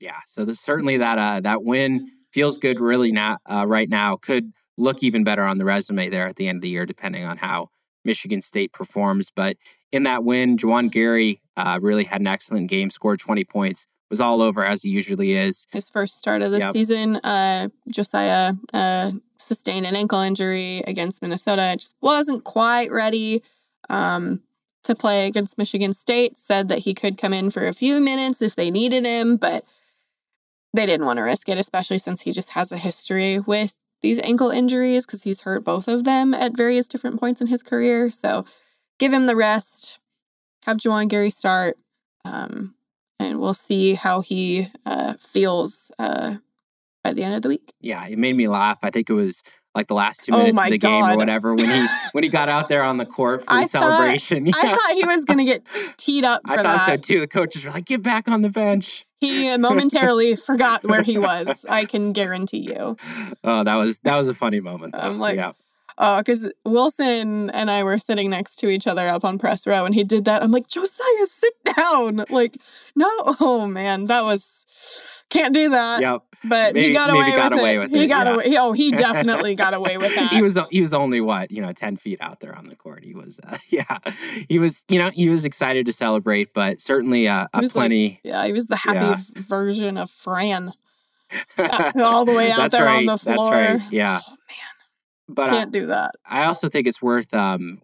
yeah. 0.01 0.19
So 0.25 0.45
certainly 0.53 0.97
that 0.97 1.17
uh, 1.17 1.39
that 1.41 1.63
win 1.63 2.11
feels 2.33 2.57
good 2.57 2.79
really 2.79 3.11
now 3.11 3.37
uh, 3.45 3.65
right 3.67 3.87
now. 3.87 4.17
Could 4.17 4.51
look 4.77 5.03
even 5.03 5.23
better 5.23 5.43
on 5.43 5.57
the 5.57 5.65
resume 5.65 6.09
there 6.09 6.27
at 6.27 6.35
the 6.35 6.47
end 6.47 6.57
of 6.57 6.61
the 6.63 6.69
year, 6.69 6.85
depending 6.85 7.23
on 7.23 7.37
how 7.37 7.69
Michigan 8.03 8.41
State 8.41 8.73
performs. 8.73 9.31
But 9.33 9.57
in 9.91 10.03
that 10.03 10.23
win, 10.23 10.57
Juwan 10.57 10.91
Gary 10.91 11.41
uh, 11.57 11.79
really 11.81 12.05
had 12.05 12.21
an 12.21 12.27
excellent 12.27 12.69
game, 12.69 12.89
scored 12.89 13.19
20 13.19 13.43
points, 13.45 13.87
was 14.09 14.21
all 14.21 14.41
over 14.41 14.63
as 14.63 14.83
he 14.83 14.89
usually 14.89 15.33
is. 15.33 15.67
His 15.71 15.89
first 15.89 16.17
start 16.17 16.41
of 16.41 16.51
the 16.51 16.59
yep. 16.59 16.73
season, 16.73 17.17
uh, 17.17 17.69
Josiah 17.89 18.53
uh, 18.73 19.11
sustained 19.37 19.85
an 19.85 19.95
ankle 19.95 20.19
injury 20.19 20.83
against 20.87 21.21
Minnesota. 21.21 21.75
Just 21.77 21.95
wasn't 22.01 22.43
quite 22.43 22.91
ready. 22.91 23.43
Um, 23.89 24.41
to 24.83 24.95
play 24.95 25.27
against 25.27 25.57
Michigan 25.57 25.93
State, 25.93 26.37
said 26.37 26.67
that 26.67 26.79
he 26.79 26.93
could 26.93 27.17
come 27.17 27.33
in 27.33 27.49
for 27.49 27.67
a 27.67 27.73
few 27.73 27.99
minutes 27.99 28.41
if 28.41 28.55
they 28.55 28.71
needed 28.71 29.05
him, 29.05 29.37
but 29.37 29.63
they 30.73 30.85
didn't 30.85 31.05
want 31.05 31.17
to 31.17 31.23
risk 31.23 31.49
it, 31.49 31.57
especially 31.57 31.99
since 31.99 32.21
he 32.21 32.31
just 32.31 32.51
has 32.51 32.71
a 32.71 32.77
history 32.77 33.39
with 33.39 33.75
these 34.01 34.19
ankle 34.23 34.49
injuries 34.49 35.05
because 35.05 35.23
he's 35.23 35.41
hurt 35.41 35.63
both 35.63 35.87
of 35.87 36.03
them 36.03 36.33
at 36.33 36.57
various 36.57 36.87
different 36.87 37.19
points 37.19 37.41
in 37.41 37.47
his 37.47 37.61
career. 37.61 38.09
So 38.09 38.45
give 39.01 39.11
him 39.11 39.25
the 39.25 39.35
rest, 39.35 39.97
have 40.65 40.77
Juwan 40.77 41.07
Gary 41.07 41.31
start, 41.31 41.75
um, 42.23 42.75
and 43.19 43.39
we'll 43.39 43.55
see 43.55 43.95
how 43.95 44.21
he 44.21 44.67
uh, 44.85 45.15
feels 45.19 45.89
uh, 45.97 46.35
at 47.03 47.15
the 47.15 47.23
end 47.23 47.33
of 47.33 47.41
the 47.41 47.49
week. 47.49 47.73
Yeah, 47.81 48.05
it 48.07 48.19
made 48.19 48.35
me 48.37 48.47
laugh. 48.47 48.77
I 48.83 48.91
think 48.91 49.09
it 49.09 49.13
was 49.13 49.41
like 49.73 49.87
the 49.87 49.95
last 49.95 50.25
two 50.25 50.33
minutes 50.33 50.55
my 50.55 50.65
of 50.65 50.71
the 50.71 50.77
game 50.77 51.03
or 51.03 51.17
whatever 51.17 51.55
when 51.55 51.65
he 51.67 51.87
when 52.11 52.23
he 52.23 52.29
got 52.29 52.47
out 52.47 52.69
there 52.69 52.83
on 52.83 52.97
the 52.97 53.05
court 53.05 53.41
for 53.43 53.51
I 53.51 53.63
the 53.63 53.69
thought- 53.69 53.81
celebration. 53.81 54.47
I 54.53 54.75
thought 54.75 54.93
he 54.93 55.05
was 55.05 55.25
going 55.25 55.39
to 55.39 55.45
get 55.45 55.63
teed 55.97 56.23
up 56.23 56.41
for 56.45 56.59
I 56.59 56.63
thought 56.63 56.85
so 56.85 56.91
that. 56.91 57.03
too. 57.03 57.19
The 57.19 57.27
coaches 57.27 57.65
were 57.65 57.71
like, 57.71 57.85
"Get 57.85 58.03
back 58.03 58.27
on 58.29 58.43
the 58.43 58.49
bench." 58.51 59.05
He 59.19 59.55
momentarily 59.57 60.35
forgot 60.35 60.83
where 60.83 61.03
he 61.03 61.17
was. 61.19 61.63
I 61.69 61.85
can 61.85 62.11
guarantee 62.13 62.59
you. 62.75 62.97
Oh, 63.43 63.63
that 63.63 63.75
was 63.75 63.99
that 63.99 64.17
was 64.17 64.27
a 64.29 64.33
funny 64.35 64.59
moment. 64.59 64.93
Though. 64.93 64.99
I'm 64.99 65.17
like, 65.17 65.35
yeah, 65.37 65.53
Oh, 66.03 66.17
because 66.17 66.51
Wilson 66.65 67.51
and 67.51 67.69
I 67.69 67.83
were 67.83 67.99
sitting 67.99 68.31
next 68.31 68.55
to 68.57 68.69
each 68.69 68.87
other 68.87 69.07
up 69.07 69.23
on 69.23 69.37
press 69.37 69.67
row, 69.67 69.85
and 69.85 69.93
he 69.93 70.03
did 70.03 70.25
that. 70.25 70.41
I'm 70.41 70.51
like, 70.51 70.67
Josiah, 70.67 71.25
sit 71.27 71.53
down. 71.75 72.25
Like, 72.31 72.57
no, 72.95 73.07
oh 73.39 73.67
man, 73.67 74.07
that 74.07 74.23
was 74.23 74.65
can't 75.29 75.53
do 75.53 75.69
that. 75.69 76.01
yep. 76.01 76.23
But 76.43 76.73
Maybe- 76.73 76.87
he 76.87 76.93
got 76.93 77.11
away, 77.11 77.29
got 77.35 77.51
with, 77.51 77.59
away 77.59 77.75
it. 77.75 77.79
with 77.79 77.91
He 77.91 78.07
got 78.07 78.25
yeah. 78.25 78.33
away. 78.33 78.55
Oh, 78.57 78.71
he 78.73 78.89
definitely 79.07 79.53
got 79.53 79.75
away 79.75 79.97
with 79.99 80.15
that. 80.15 80.33
he 80.33 80.41
was 80.41 80.57
he 80.71 80.81
was 80.81 80.91
only 80.91 81.21
what 81.21 81.51
you 81.51 81.61
know 81.61 81.71
ten 81.71 81.97
feet 81.97 82.17
out 82.19 82.39
there 82.39 82.57
on 82.57 82.65
the 82.67 82.75
court. 82.75 83.03
He 83.03 83.13
was 83.13 83.39
uh, 83.47 83.57
yeah, 83.69 83.99
he 84.49 84.57
was 84.57 84.83
you 84.89 84.97
know 84.97 85.11
he 85.11 85.29
was 85.29 85.45
excited 85.45 85.85
to 85.85 85.93
celebrate, 85.93 86.51
but 86.55 86.81
certainly 86.81 87.27
uh, 87.27 87.45
a 87.53 87.59
was 87.61 87.75
like- 87.75 87.81
plenty. 87.89 88.19
yeah, 88.23 88.43
he 88.47 88.53
was 88.53 88.65
the 88.65 88.75
happy 88.75 88.97
Yeah. 88.99 89.17
version 89.35 89.97
of 89.97 90.09
Fran. 90.09 90.73
all 91.95 92.25
the 92.25 92.33
way 92.33 92.51
out 92.51 92.57
That's 92.57 92.71
there 92.73 92.85
right. 92.85 92.97
on 92.97 93.05
the 93.05 93.17
floor. 93.17 93.51
That's 93.53 93.79
right. 93.83 93.91
Yeah, 93.93 94.19
Oh 94.27 94.31
man, 94.31 94.37
uh, 95.39 95.49
can't 95.49 95.71
do 95.71 95.87
that. 95.87 96.15
I 96.25 96.45
also 96.45 96.69
think 96.69 96.87
it's 96.87 97.01
worth 97.01 97.33
um, 97.33 97.81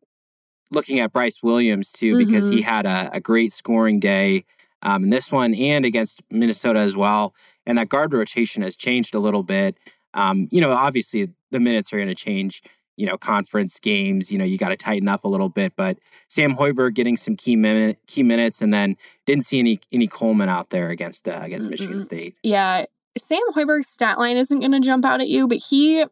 looking 0.71 0.99
at 0.99 1.11
Brice 1.11 1.41
Williams 1.43 1.91
too 1.91 2.17
because 2.17 2.45
Mm-hmm. 2.45 2.57
he 2.57 2.61
had 2.61 2.85
a, 2.85 3.09
a 3.13 3.19
great 3.19 3.51
scoring 3.51 3.99
day 3.99 4.45
um, 4.81 5.05
in 5.05 5.09
this 5.09 5.31
one 5.31 5.53
and 5.53 5.85
against 5.85 6.21
Minnesota 6.29 6.79
as 6.79 6.95
well. 6.95 7.33
And 7.65 7.77
that 7.77 7.89
guard 7.89 8.13
rotation 8.13 8.61
has 8.63 8.75
changed 8.75 9.15
a 9.15 9.19
little 9.19 9.43
bit. 9.43 9.77
Um, 10.13 10.47
you 10.51 10.61
know, 10.61 10.71
obviously 10.71 11.29
the 11.51 11.59
minutes 11.59 11.91
are 11.93 11.97
going 11.97 12.07
to 12.09 12.15
change. 12.15 12.61
You 12.99 13.05
know, 13.05 13.15
conference 13.15 13.79
games. 13.79 14.31
You 14.31 14.39
know, 14.39 14.43
you 14.43 14.57
got 14.57 14.69
to 14.69 14.75
tighten 14.75 15.07
up 15.07 15.23
a 15.23 15.27
little 15.27 15.49
bit. 15.49 15.73
But 15.75 15.99
Sam 16.29 16.55
Hoiberg 16.55 16.95
getting 16.95 17.15
some 17.15 17.35
key 17.35 17.55
minute, 17.55 17.99
key 18.07 18.23
minutes, 18.23 18.59
and 18.59 18.73
then 18.73 18.95
didn't 19.27 19.43
see 19.43 19.59
any 19.59 19.77
any 19.91 20.07
Coleman 20.07 20.49
out 20.49 20.71
there 20.71 20.89
against 20.89 21.27
uh, 21.27 21.41
against 21.43 21.69
Michigan 21.69 21.97
Mm-mm. 21.97 22.03
State. 22.05 22.37
Yeah, 22.41 22.85
Sam 23.15 23.41
Hoiberg's 23.53 23.87
stat 23.87 24.17
line 24.17 24.35
isn't 24.35 24.59
going 24.61 24.71
to 24.71 24.79
jump 24.79 25.05
out 25.05 25.21
at 25.21 25.27
you, 25.27 25.47
but 25.47 25.59
he 25.59 26.05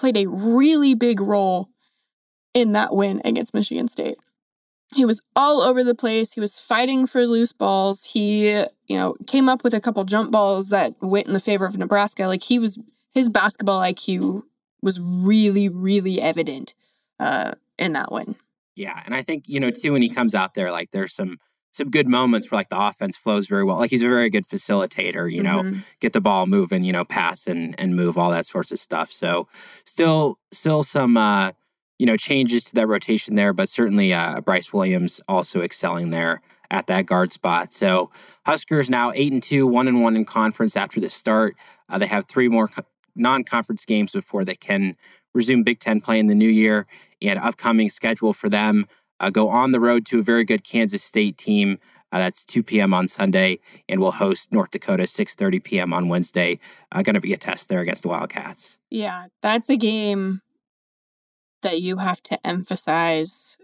played 0.00 0.16
a 0.16 0.26
really 0.26 0.94
big 0.94 1.20
role 1.20 1.68
in 2.54 2.72
that 2.72 2.94
win 2.94 3.20
against 3.24 3.54
Michigan 3.54 3.86
State. 3.86 4.16
He 4.94 5.04
was 5.04 5.20
all 5.36 5.60
over 5.60 5.84
the 5.84 5.94
place. 5.94 6.32
He 6.32 6.40
was 6.40 6.58
fighting 6.58 7.06
for 7.06 7.24
loose 7.26 7.52
balls. 7.52 8.04
He, 8.04 8.50
you 8.50 8.96
know, 8.96 9.14
came 9.26 9.48
up 9.48 9.62
with 9.62 9.74
a 9.74 9.80
couple 9.80 10.02
jump 10.04 10.32
balls 10.32 10.70
that 10.70 10.94
went 11.00 11.28
in 11.28 11.32
the 11.32 11.38
favor 11.38 11.66
of 11.66 11.78
Nebraska. 11.78 12.26
Like 12.26 12.42
he 12.42 12.58
was, 12.58 12.76
his 13.12 13.28
basketball 13.28 13.80
IQ 13.80 14.42
was 14.82 14.98
really, 14.98 15.68
really 15.68 16.20
evident 16.20 16.74
uh, 17.20 17.52
in 17.78 17.92
that 17.92 18.10
one. 18.10 18.34
Yeah, 18.74 19.00
and 19.04 19.14
I 19.14 19.22
think 19.22 19.44
you 19.46 19.60
know 19.60 19.70
too 19.70 19.92
when 19.92 20.02
he 20.02 20.08
comes 20.08 20.34
out 20.34 20.54
there, 20.54 20.72
like 20.72 20.90
there's 20.90 21.12
some 21.12 21.38
some 21.72 21.88
good 21.90 22.08
moments 22.08 22.50
where 22.50 22.58
like 22.58 22.68
the 22.68 22.80
offense 22.80 23.16
flows 23.16 23.46
very 23.48 23.64
well. 23.64 23.76
Like 23.78 23.90
he's 23.90 24.02
a 24.02 24.08
very 24.08 24.30
good 24.30 24.46
facilitator. 24.46 25.30
You 25.30 25.42
know, 25.42 25.62
Mhm. 25.62 25.84
get 26.00 26.12
the 26.12 26.20
ball 26.20 26.46
moving. 26.46 26.82
You 26.84 26.92
know, 26.92 27.04
pass 27.04 27.46
and 27.46 27.78
and 27.78 27.94
move 27.94 28.18
all 28.18 28.30
that 28.30 28.46
sorts 28.46 28.72
of 28.72 28.78
stuff. 28.78 29.12
So 29.12 29.46
still 29.84 30.38
still 30.52 30.82
some 30.84 31.16
uh, 31.16 31.52
you 31.98 32.06
know 32.06 32.16
changes 32.16 32.64
to 32.64 32.74
that 32.74 32.86
rotation 32.88 33.34
there, 33.36 33.52
but 33.52 33.68
certainly 33.68 34.12
uh, 34.12 34.40
Brice 34.40 34.72
Williams 34.72 35.20
also 35.28 35.60
excelling 35.62 36.10
there 36.10 36.40
at 36.70 36.86
that 36.86 37.04
guard 37.06 37.32
spot. 37.32 37.72
So 37.72 38.10
Huskers 38.46 38.88
now 38.88 39.12
eight 39.14 39.32
and 39.32 39.42
two, 39.42 39.66
one 39.66 39.88
and 39.88 40.00
one 40.02 40.16
in 40.16 40.24
conference 40.24 40.76
after 40.76 41.00
the 41.00 41.10
start. 41.10 41.56
Uh, 41.88 41.98
they 41.98 42.06
have 42.06 42.26
three 42.26 42.48
more 42.48 42.68
co- 42.68 42.82
non-conference 43.16 43.84
games 43.84 44.12
before 44.12 44.44
they 44.44 44.54
can 44.54 44.96
resume 45.34 45.62
Big 45.64 45.78
Ten 45.80 46.00
play 46.00 46.18
in 46.18 46.26
the 46.26 46.34
new 46.34 46.48
year. 46.48 46.86
And 47.22 47.38
upcoming 47.38 47.90
schedule 47.90 48.32
for 48.32 48.48
them 48.48 48.86
uh, 49.20 49.30
go 49.30 49.48
on 49.48 49.72
the 49.72 49.80
road 49.80 50.04
to 50.06 50.18
a 50.18 50.22
very 50.22 50.44
good 50.44 50.64
Kansas 50.64 51.04
State 51.04 51.38
team. 51.38 51.78
Uh, 52.12 52.18
that's 52.18 52.44
2 52.44 52.64
p.m. 52.64 52.92
on 52.92 53.06
Sunday, 53.06 53.60
and 53.88 54.00
we'll 54.00 54.10
host 54.10 54.52
North 54.52 54.70
Dakota 54.72 55.04
6:30 55.04 55.62
p.m. 55.62 55.92
on 55.92 56.08
Wednesday. 56.08 56.58
Uh, 56.90 57.02
Going 57.02 57.14
to 57.14 57.20
be 57.20 57.32
a 57.32 57.36
test 57.36 57.68
there 57.68 57.80
against 57.80 58.02
the 58.02 58.08
Wildcats. 58.08 58.78
Yeah, 58.90 59.26
that's 59.42 59.68
a 59.68 59.76
game 59.76 60.42
that 61.62 61.80
you 61.80 61.98
have 61.98 62.22
to 62.24 62.44
emphasize 62.44 63.56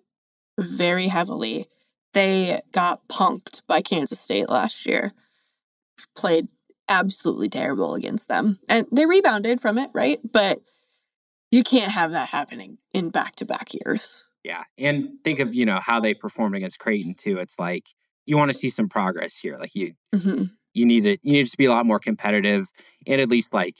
very 0.58 1.08
heavily. 1.08 1.66
They 2.12 2.60
got 2.72 3.08
punked 3.08 3.62
by 3.66 3.80
Kansas 3.82 4.20
State 4.20 4.48
last 4.48 4.86
year. 4.86 5.12
Played 6.14 6.48
absolutely 6.88 7.48
terrible 7.48 7.94
against 7.94 8.28
them. 8.28 8.58
And 8.68 8.86
they 8.92 9.06
rebounded 9.06 9.60
from 9.60 9.76
it, 9.76 9.90
right? 9.92 10.20
But 10.30 10.60
you 11.50 11.62
can't 11.62 11.92
have 11.92 12.12
that 12.12 12.28
happening 12.28 12.78
in 12.92 13.10
back-to-back 13.10 13.74
years. 13.74 14.24
Yeah, 14.46 14.62
and 14.78 15.18
think 15.24 15.40
of 15.40 15.52
you 15.52 15.66
know 15.66 15.80
how 15.80 15.98
they 15.98 16.14
performed 16.14 16.54
against 16.54 16.78
Creighton 16.78 17.14
too. 17.14 17.38
It's 17.38 17.58
like 17.58 17.88
you 18.26 18.36
want 18.36 18.52
to 18.52 18.56
see 18.56 18.68
some 18.68 18.88
progress 18.88 19.36
here. 19.36 19.56
Like 19.56 19.74
you 19.74 19.94
hmm 20.14 20.44
you 20.72 20.86
need 20.86 21.02
to 21.02 21.18
you 21.22 21.32
need 21.32 21.48
to 21.48 21.56
be 21.56 21.64
a 21.64 21.70
lot 21.72 21.84
more 21.84 21.98
competitive 21.98 22.68
and 23.08 23.20
at 23.20 23.28
least 23.28 23.52
like 23.52 23.78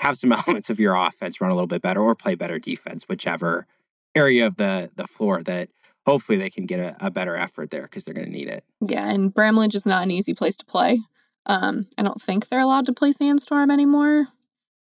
have 0.00 0.18
some 0.18 0.30
elements 0.46 0.68
of 0.68 0.78
your 0.78 0.94
offense 0.94 1.40
run 1.40 1.50
a 1.50 1.54
little 1.54 1.66
bit 1.66 1.80
better 1.80 2.02
or 2.02 2.14
play 2.14 2.34
better 2.34 2.58
defense, 2.58 3.04
whichever 3.04 3.66
area 4.14 4.46
of 4.46 4.56
the 4.56 4.90
the 4.94 5.06
floor 5.06 5.42
that 5.42 5.70
hopefully 6.04 6.36
they 6.36 6.50
can 6.50 6.66
get 6.66 6.80
a, 6.80 6.94
a 7.00 7.10
better 7.10 7.34
effort 7.34 7.70
there 7.70 7.84
because 7.84 8.04
they're 8.04 8.12
going 8.12 8.26
to 8.26 8.32
need 8.32 8.48
it. 8.48 8.62
Yeah, 8.82 9.08
and 9.08 9.32
Bramlage 9.32 9.74
is 9.74 9.86
not 9.86 10.02
an 10.02 10.10
easy 10.10 10.34
place 10.34 10.58
to 10.58 10.66
play. 10.66 11.00
Um, 11.46 11.86
I 11.96 12.02
don't 12.02 12.20
think 12.20 12.48
they're 12.48 12.60
allowed 12.60 12.84
to 12.86 12.92
play 12.92 13.12
Sandstorm 13.12 13.70
anymore. 13.70 14.28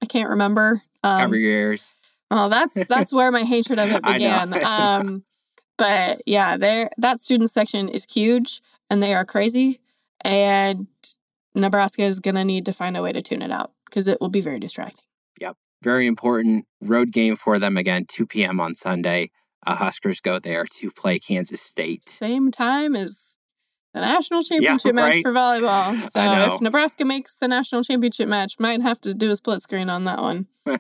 I 0.03 0.07
can't 0.07 0.31
remember. 0.31 0.83
Um, 1.05 1.21
Cover 1.21 1.37
your 1.37 1.53
ears. 1.53 1.95
Well, 2.33 2.49
that's 2.49 2.75
that's 2.89 3.13
where 3.13 3.31
my 3.31 3.43
hatred 3.43 3.79
of 3.79 3.91
it 3.91 4.03
began. 4.03 4.55
um, 4.65 5.25
but 5.77 6.23
yeah, 6.27 6.57
there 6.57 6.91
that 6.99 7.21
student 7.21 7.51
section 7.51 7.89
is 7.89 8.07
huge, 8.11 8.63
and 8.91 9.03
they 9.03 9.15
are 9.15 9.25
crazy, 9.25 9.81
and 10.23 10.87
Nebraska 11.55 12.03
is 12.03 12.21
gonna 12.21 12.45
need 12.45 12.65
to 12.67 12.73
find 12.73 12.97
a 12.97 13.03
way 13.03 13.13
to 13.13 13.21
tune 13.23 13.43
it 13.43 13.53
out 13.53 13.73
because 13.85 14.09
it 14.09 14.19
will 14.21 14.31
be 14.31 14.41
very 14.41 14.59
distracting. 14.59 15.05
Yep, 15.41 15.57
very 15.83 16.07
important 16.07 16.67
road 16.81 17.13
game 17.13 17.37
for 17.37 17.59
them 17.59 17.77
again, 17.77 18.07
2 18.07 18.27
p.m. 18.27 18.61
on 18.61 18.75
Sunday. 18.75 19.31
Uh, 19.65 19.77
Huskers 19.77 20.21
go 20.21 20.39
there 20.41 20.65
to 20.79 20.91
play 20.91 21.19
Kansas 21.19 21.61
State. 21.61 22.03
Same 22.05 22.51
time 22.51 22.97
as 22.97 23.32
the 23.95 24.01
national 24.01 24.43
championship 24.43 24.95
match 24.95 25.09
right. 25.09 25.23
for 25.25 25.33
volleyball. 25.33 25.93
So 26.13 26.55
if 26.55 26.61
Nebraska 26.61 27.05
makes 27.05 27.37
the 27.37 27.49
national 27.49 27.83
championship 27.83 28.29
match, 28.29 28.59
might 28.59 28.83
have 28.83 29.01
to 29.03 29.15
do 29.15 29.31
a 29.31 29.37
split 29.37 29.63
screen 29.63 29.89
on 29.89 30.05
that 30.05 30.21
one. 30.21 30.47
going 30.65 30.79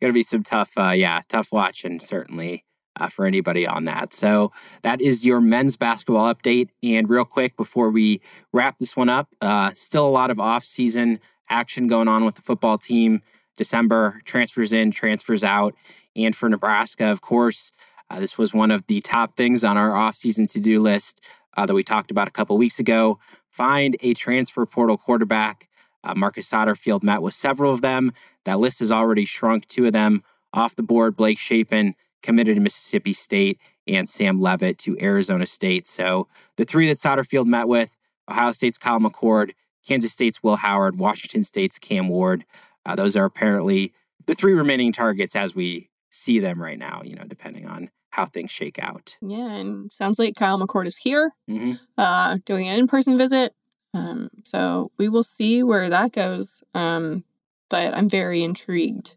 to 0.00 0.12
be 0.12 0.22
some 0.22 0.42
tough, 0.42 0.72
uh, 0.76 0.90
yeah, 0.90 1.20
tough 1.28 1.52
watching 1.52 2.00
certainly 2.00 2.64
uh, 2.98 3.08
for 3.08 3.26
anybody 3.26 3.66
on 3.66 3.84
that. 3.84 4.12
So 4.12 4.52
that 4.82 5.00
is 5.00 5.24
your 5.24 5.40
men's 5.40 5.76
basketball 5.76 6.32
update. 6.32 6.70
And 6.82 7.08
real 7.08 7.24
quick 7.24 7.56
before 7.56 7.90
we 7.90 8.20
wrap 8.52 8.78
this 8.78 8.96
one 8.96 9.08
up, 9.08 9.28
uh, 9.40 9.70
still 9.70 10.06
a 10.06 10.10
lot 10.10 10.30
of 10.30 10.38
off-season 10.38 11.20
action 11.48 11.86
going 11.86 12.08
on 12.08 12.24
with 12.24 12.34
the 12.34 12.42
football 12.42 12.78
team. 12.78 13.22
December 13.56 14.20
transfers 14.24 14.72
in, 14.72 14.92
transfers 14.92 15.42
out, 15.42 15.74
and 16.14 16.36
for 16.36 16.48
Nebraska, 16.48 17.06
of 17.06 17.20
course, 17.20 17.72
uh, 18.08 18.20
this 18.20 18.38
was 18.38 18.54
one 18.54 18.70
of 18.70 18.86
the 18.86 19.00
top 19.00 19.36
things 19.36 19.64
on 19.64 19.76
our 19.76 19.96
off-season 19.96 20.46
to-do 20.46 20.80
list 20.80 21.20
uh, 21.58 21.66
that 21.66 21.74
we 21.74 21.82
talked 21.82 22.12
about 22.12 22.28
a 22.28 22.30
couple 22.30 22.56
weeks 22.56 22.78
ago. 22.78 23.18
Find 23.50 23.96
a 24.00 24.14
transfer 24.14 24.64
portal 24.64 24.96
quarterback. 24.96 25.68
Uh, 26.04 26.14
Marcus 26.14 26.48
Satterfield 26.48 27.02
met 27.02 27.20
with 27.20 27.34
several 27.34 27.74
of 27.74 27.82
them. 27.82 28.12
That 28.44 28.60
list 28.60 28.78
has 28.78 28.92
already 28.92 29.24
shrunk. 29.24 29.66
Two 29.66 29.84
of 29.86 29.92
them 29.92 30.22
off 30.52 30.76
the 30.76 30.84
board 30.84 31.16
Blake 31.16 31.36
Shapen 31.38 31.96
committed 32.22 32.54
to 32.54 32.60
Mississippi 32.60 33.12
State 33.12 33.60
and 33.88 34.08
Sam 34.08 34.40
Leavitt 34.40 34.78
to 34.78 34.96
Arizona 35.02 35.46
State. 35.46 35.88
So 35.88 36.28
the 36.56 36.64
three 36.64 36.86
that 36.86 36.96
Satterfield 36.96 37.46
met 37.46 37.66
with 37.66 37.96
Ohio 38.30 38.52
State's 38.52 38.78
Kyle 38.78 39.00
McCord, 39.00 39.50
Kansas 39.84 40.12
State's 40.12 40.40
Will 40.44 40.56
Howard, 40.56 40.96
Washington 40.96 41.42
State's 41.42 41.80
Cam 41.80 42.08
Ward. 42.08 42.44
Uh, 42.86 42.94
those 42.94 43.16
are 43.16 43.24
apparently 43.24 43.92
the 44.26 44.34
three 44.34 44.52
remaining 44.52 44.92
targets 44.92 45.34
as 45.34 45.56
we 45.56 45.90
see 46.08 46.38
them 46.38 46.62
right 46.62 46.78
now, 46.78 47.02
you 47.04 47.16
know, 47.16 47.24
depending 47.24 47.66
on 47.66 47.90
how 48.10 48.26
things 48.26 48.50
shake 48.50 48.78
out. 48.78 49.16
Yeah, 49.20 49.52
and 49.52 49.92
sounds 49.92 50.18
like 50.18 50.34
Kyle 50.36 50.58
McCord 50.58 50.86
is 50.86 50.96
here, 50.96 51.32
hmm 51.46 51.72
uh, 51.96 52.38
doing 52.44 52.68
an 52.68 52.78
in-person 52.78 53.18
visit. 53.18 53.54
Um, 53.94 54.30
so 54.44 54.92
we 54.98 55.08
will 55.08 55.24
see 55.24 55.62
where 55.62 55.88
that 55.90 56.12
goes. 56.12 56.62
Um, 56.74 57.24
but 57.70 57.94
I'm 57.94 58.08
very 58.08 58.42
intrigued 58.42 59.14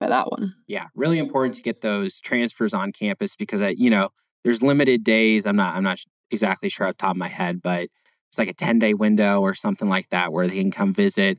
by 0.00 0.08
that 0.08 0.30
one. 0.30 0.54
yeah, 0.66 0.88
really 0.94 1.18
important 1.18 1.54
to 1.56 1.62
get 1.62 1.80
those 1.80 2.20
transfers 2.20 2.74
on 2.74 2.92
campus 2.92 3.36
because 3.36 3.62
uh, 3.62 3.72
you 3.76 3.88
know 3.90 4.10
there's 4.44 4.62
limited 4.62 5.04
days. 5.04 5.46
I'm 5.46 5.56
not 5.56 5.74
I'm 5.76 5.84
not 5.84 6.00
exactly 6.30 6.68
sure 6.68 6.86
off 6.86 6.94
the 6.94 7.02
top 7.02 7.12
of 7.12 7.16
my 7.16 7.28
head, 7.28 7.62
but 7.62 7.88
it's 8.28 8.38
like 8.38 8.48
a 8.48 8.54
10 8.54 8.78
day 8.78 8.92
window 8.94 9.40
or 9.40 9.54
something 9.54 9.88
like 9.88 10.08
that 10.10 10.32
where 10.32 10.46
they 10.46 10.58
can 10.58 10.70
come 10.70 10.92
visit. 10.92 11.38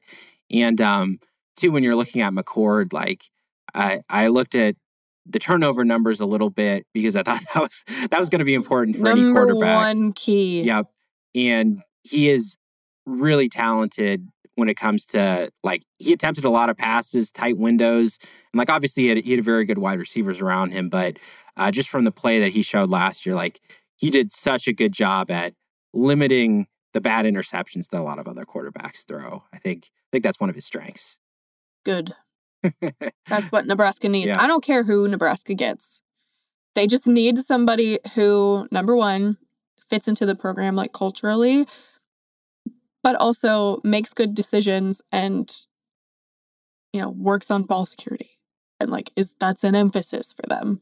And 0.49 0.79
um, 0.81 1.19
two, 1.55 1.71
when 1.71 1.83
you're 1.83 1.95
looking 1.95 2.21
at 2.21 2.33
McCord, 2.33 2.93
like 2.93 3.25
I 3.73 4.01
I 4.09 4.27
looked 4.27 4.55
at 4.55 4.75
the 5.29 5.39
turnover 5.39 5.83
numbers 5.83 6.19
a 6.19 6.25
little 6.25 6.49
bit 6.49 6.85
because 6.93 7.15
I 7.15 7.23
thought 7.23 7.41
that 7.53 7.61
was 7.61 7.83
that 8.09 8.19
was 8.19 8.29
going 8.29 8.39
to 8.39 8.45
be 8.45 8.53
important 8.53 8.95
for 8.97 9.07
any 9.07 9.21
Number 9.21 9.45
quarterback. 9.45 9.85
one 9.85 10.13
key. 10.13 10.63
Yep. 10.63 10.87
And 11.35 11.81
he 12.03 12.29
is 12.29 12.57
really 13.05 13.49
talented 13.49 14.27
when 14.55 14.69
it 14.69 14.75
comes 14.75 15.05
to 15.05 15.51
like 15.63 15.83
he 15.99 16.13
attempted 16.13 16.43
a 16.43 16.49
lot 16.49 16.69
of 16.69 16.77
passes, 16.77 17.29
tight 17.31 17.57
windows, 17.57 18.17
and 18.51 18.57
like 18.57 18.69
obviously 18.69 19.03
he 19.03 19.09
had, 19.09 19.17
he 19.19 19.31
had 19.31 19.43
very 19.43 19.65
good 19.65 19.77
wide 19.77 19.99
receivers 19.99 20.41
around 20.41 20.71
him. 20.71 20.89
But 20.89 21.19
uh, 21.55 21.71
just 21.71 21.89
from 21.89 22.05
the 22.05 22.11
play 22.11 22.39
that 22.39 22.49
he 22.49 22.61
showed 22.63 22.89
last 22.89 23.25
year, 23.25 23.35
like 23.35 23.59
he 23.95 24.09
did 24.09 24.31
such 24.31 24.67
a 24.67 24.73
good 24.73 24.93
job 24.93 25.29
at 25.29 25.53
limiting 25.93 26.67
the 26.93 27.01
bad 27.01 27.25
interceptions 27.25 27.89
that 27.89 28.01
a 28.01 28.03
lot 28.03 28.17
of 28.19 28.27
other 28.27 28.45
quarterbacks 28.45 29.05
throw. 29.07 29.43
I 29.53 29.59
think 29.59 29.85
I 29.85 30.09
think 30.11 30.23
that's 30.23 30.39
one 30.39 30.49
of 30.49 30.55
his 30.55 30.65
strengths. 30.65 31.17
Good. 31.85 32.13
That's 33.27 33.51
what 33.51 33.65
Nebraska 33.65 34.09
needs. 34.09 34.27
Yeah. 34.27 34.41
I 34.41 34.47
don't 34.47 34.63
care 34.63 34.83
who 34.83 35.07
Nebraska 35.07 35.53
gets. 35.53 36.01
They 36.75 36.87
just 36.87 37.07
need 37.07 37.37
somebody 37.37 37.99
who, 38.13 38.67
number 38.71 38.95
one, 38.95 39.37
fits 39.89 40.07
into 40.07 40.25
the 40.25 40.35
program 40.35 40.75
like 40.75 40.93
culturally, 40.93 41.65
but 43.03 43.15
also 43.15 43.79
makes 43.83 44.13
good 44.13 44.35
decisions 44.35 45.01
and, 45.11 45.51
you 46.93 47.01
know, 47.01 47.09
works 47.09 47.49
on 47.49 47.63
ball 47.63 47.85
security. 47.85 48.31
And 48.79 48.91
like 48.91 49.11
is 49.15 49.35
that's 49.39 49.63
an 49.63 49.75
emphasis 49.75 50.33
for 50.33 50.47
them. 50.47 50.81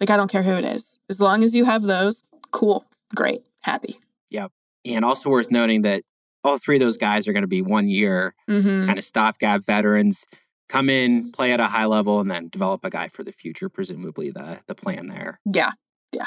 Like 0.00 0.10
I 0.10 0.16
don't 0.16 0.30
care 0.30 0.42
who 0.42 0.54
it 0.54 0.64
is. 0.64 0.98
As 1.08 1.20
long 1.20 1.44
as 1.44 1.54
you 1.54 1.64
have 1.66 1.82
those, 1.82 2.22
cool, 2.50 2.84
great, 3.14 3.42
happy. 3.60 4.00
Yep. 4.30 4.50
And 4.84 5.04
also 5.04 5.30
worth 5.30 5.50
noting 5.50 5.82
that 5.82 6.02
all 6.42 6.58
three 6.58 6.76
of 6.76 6.80
those 6.80 6.96
guys 6.96 7.28
are 7.28 7.32
going 7.32 7.42
to 7.42 7.48
be 7.48 7.62
one 7.62 7.88
year 7.88 8.34
Mm-hmm. 8.50 8.86
kind 8.86 8.98
of 8.98 9.04
stopgap 9.04 9.62
veterans. 9.64 10.26
Come 10.68 10.90
in, 10.90 11.32
play 11.32 11.52
at 11.52 11.60
a 11.60 11.66
high 11.66 11.86
level, 11.86 12.20
and 12.20 12.30
then 12.30 12.48
develop 12.48 12.84
a 12.84 12.90
guy 12.90 13.08
for 13.08 13.22
the 13.22 13.32
future. 13.32 13.68
Presumably, 13.68 14.30
the 14.30 14.60
the 14.66 14.74
plan 14.74 15.08
there. 15.08 15.40
Yeah. 15.44 15.72
Yeah. 16.12 16.26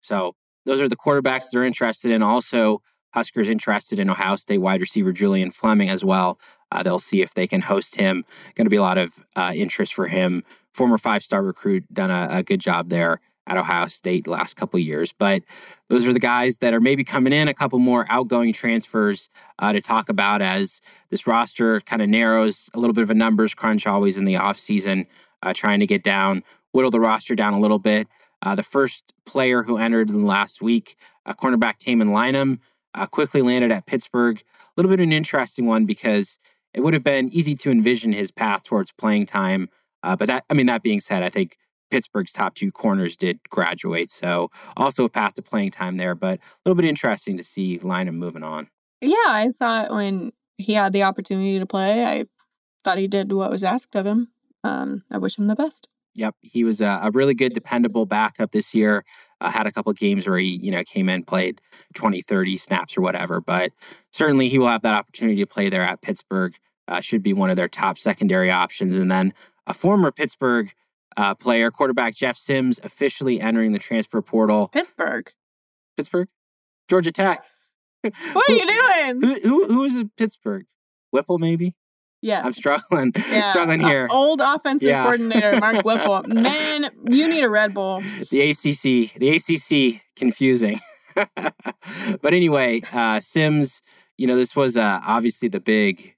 So 0.00 0.34
those 0.66 0.80
are 0.80 0.88
the 0.88 0.96
quarterbacks 0.96 1.50
they're 1.50 1.64
interested 1.64 2.10
in. 2.10 2.22
Also, 2.22 2.82
Huskers 3.14 3.48
interested 3.48 3.98
in 3.98 4.10
Ohio 4.10 4.36
State 4.36 4.58
wide 4.58 4.80
receiver 4.80 5.12
Julian 5.12 5.50
Fleming 5.50 5.88
as 5.88 6.04
well. 6.04 6.38
Uh, 6.70 6.82
they'll 6.82 7.00
see 7.00 7.22
if 7.22 7.34
they 7.34 7.46
can 7.46 7.62
host 7.62 7.96
him. 7.96 8.24
Going 8.54 8.66
to 8.66 8.70
be 8.70 8.76
a 8.76 8.82
lot 8.82 8.98
of 8.98 9.26
uh, 9.34 9.52
interest 9.54 9.94
for 9.94 10.06
him. 10.06 10.44
Former 10.72 10.98
five 10.98 11.24
star 11.24 11.42
recruit, 11.42 11.92
done 11.92 12.10
a, 12.10 12.28
a 12.30 12.42
good 12.42 12.60
job 12.60 12.90
there 12.90 13.20
at 13.50 13.56
Ohio 13.56 13.88
State 13.88 14.28
last 14.28 14.54
couple 14.54 14.78
years. 14.78 15.12
But 15.12 15.42
those 15.88 16.06
are 16.06 16.12
the 16.12 16.20
guys 16.20 16.58
that 16.58 16.72
are 16.72 16.80
maybe 16.80 17.02
coming 17.02 17.32
in. 17.32 17.48
A 17.48 17.54
couple 17.54 17.80
more 17.80 18.06
outgoing 18.08 18.52
transfers 18.52 19.28
uh, 19.58 19.72
to 19.72 19.80
talk 19.80 20.08
about 20.08 20.40
as 20.40 20.80
this 21.10 21.26
roster 21.26 21.80
kind 21.80 22.00
of 22.00 22.08
narrows. 22.08 22.70
A 22.72 22.78
little 22.78 22.94
bit 22.94 23.02
of 23.02 23.10
a 23.10 23.14
numbers 23.14 23.54
crunch 23.54 23.86
always 23.86 24.16
in 24.16 24.24
the 24.24 24.34
offseason, 24.34 25.06
uh, 25.42 25.52
trying 25.52 25.80
to 25.80 25.86
get 25.86 26.04
down, 26.04 26.44
whittle 26.72 26.92
the 26.92 27.00
roster 27.00 27.34
down 27.34 27.52
a 27.52 27.60
little 27.60 27.80
bit. 27.80 28.06
Uh, 28.40 28.54
the 28.54 28.62
first 28.62 29.12
player 29.26 29.64
who 29.64 29.76
entered 29.76 30.08
in 30.08 30.20
the 30.20 30.26
last 30.26 30.62
week, 30.62 30.96
uh, 31.26 31.34
cornerback 31.34 31.78
Tamon 31.78 32.08
Lynum, 32.10 32.60
uh, 32.94 33.06
quickly 33.06 33.42
landed 33.42 33.72
at 33.72 33.84
Pittsburgh. 33.84 34.40
A 34.40 34.72
little 34.76 34.88
bit 34.88 35.00
of 35.00 35.04
an 35.04 35.12
interesting 35.12 35.66
one 35.66 35.84
because 35.84 36.38
it 36.72 36.80
would 36.80 36.94
have 36.94 37.02
been 37.04 37.28
easy 37.34 37.56
to 37.56 37.70
envision 37.70 38.12
his 38.12 38.30
path 38.30 38.62
towards 38.62 38.92
playing 38.92 39.26
time. 39.26 39.68
Uh, 40.02 40.16
but 40.16 40.28
that, 40.28 40.44
I 40.48 40.54
mean, 40.54 40.66
that 40.66 40.82
being 40.82 41.00
said, 41.00 41.22
I 41.22 41.28
think 41.28 41.58
Pittsburgh's 41.90 42.32
top 42.32 42.54
two 42.54 42.70
corners 42.70 43.16
did 43.16 43.40
graduate, 43.48 44.10
so 44.10 44.50
also 44.76 45.04
a 45.04 45.08
path 45.08 45.34
to 45.34 45.42
playing 45.42 45.70
time 45.72 45.96
there. 45.96 46.14
But 46.14 46.38
a 46.38 46.42
little 46.64 46.80
bit 46.80 46.88
interesting 46.88 47.36
to 47.36 47.44
see 47.44 47.78
Lynum 47.78 48.16
moving 48.16 48.42
on. 48.42 48.68
Yeah, 49.00 49.16
I 49.26 49.50
thought 49.50 49.90
when 49.90 50.32
he 50.58 50.74
had 50.74 50.92
the 50.92 51.02
opportunity 51.02 51.58
to 51.58 51.66
play, 51.66 52.04
I 52.04 52.26
thought 52.84 52.98
he 52.98 53.08
did 53.08 53.32
what 53.32 53.50
was 53.50 53.64
asked 53.64 53.94
of 53.96 54.06
him. 54.06 54.28
Um, 54.62 55.04
I 55.10 55.18
wish 55.18 55.38
him 55.38 55.46
the 55.46 55.56
best. 55.56 55.88
Yep, 56.16 56.34
he 56.42 56.64
was 56.64 56.80
a, 56.80 57.00
a 57.04 57.10
really 57.12 57.34
good, 57.34 57.52
dependable 57.52 58.04
backup 58.04 58.50
this 58.50 58.74
year. 58.74 59.04
Uh, 59.40 59.50
had 59.50 59.66
a 59.66 59.72
couple 59.72 59.92
games 59.92 60.28
where 60.28 60.38
he, 60.38 60.58
you 60.60 60.70
know, 60.70 60.82
came 60.82 61.08
in, 61.08 61.22
played 61.22 61.60
20, 61.94 62.20
30 62.20 62.56
snaps 62.56 62.96
or 62.96 63.00
whatever. 63.00 63.40
But 63.40 63.72
certainly 64.10 64.48
he 64.48 64.58
will 64.58 64.68
have 64.68 64.82
that 64.82 64.94
opportunity 64.94 65.40
to 65.40 65.46
play 65.46 65.68
there 65.68 65.82
at 65.82 66.02
Pittsburgh. 66.02 66.54
Uh, 66.88 67.00
should 67.00 67.22
be 67.22 67.32
one 67.32 67.50
of 67.50 67.56
their 67.56 67.68
top 67.68 67.96
secondary 67.96 68.50
options. 68.50 68.96
And 68.96 69.10
then 69.10 69.32
a 69.66 69.72
former 69.72 70.10
Pittsburgh 70.10 70.74
uh, 71.16 71.34
player, 71.34 71.70
quarterback 71.70 72.14
Jeff 72.14 72.36
Sims, 72.36 72.80
officially 72.82 73.40
entering 73.40 73.72
the 73.72 73.78
transfer 73.78 74.20
portal. 74.22 74.68
Pittsburgh. 74.68 75.32
Pittsburgh, 75.96 76.28
Georgia 76.88 77.12
Tech. 77.12 77.42
What 78.32 78.48
are 78.48 78.52
you 78.54 78.66
doing? 78.66 79.20
Who, 79.20 79.40
who, 79.48 79.64
who 79.66 79.84
is 79.84 79.94
it? 79.96 80.16
Pittsburgh? 80.16 80.64
Whipple, 81.10 81.38
maybe. 81.38 81.74
Yeah. 82.22 82.40
I'm 82.44 82.52
struggling, 82.54 83.12
yeah. 83.30 83.50
struggling 83.50 83.84
Uh, 83.84 83.88
here. 83.88 84.08
old 84.10 84.40
offensive 84.40 84.88
Yeah. 84.88 85.02
coordinator 85.04 85.58
Mark 85.60 85.84
Whipple. 85.84 86.22
Man, 86.26 86.88
you 87.10 87.28
need 87.28 87.44
a 87.44 87.50
Red 87.50 87.74
Bull. 87.74 88.02
the 88.30 88.40
ACC, 88.50 89.12
the 89.18 89.36
ACC, 89.36 90.02
confusing. 90.16 90.78
but 92.22 92.32
anyway, 92.34 92.80
uh, 92.92 93.20
Sims, 93.20 93.82
you 94.16 94.26
know, 94.26 94.36
this 94.36 94.54
was 94.56 94.76
uh, 94.76 95.00
obviously 95.06 95.48
the 95.48 95.60
big, 95.60 96.14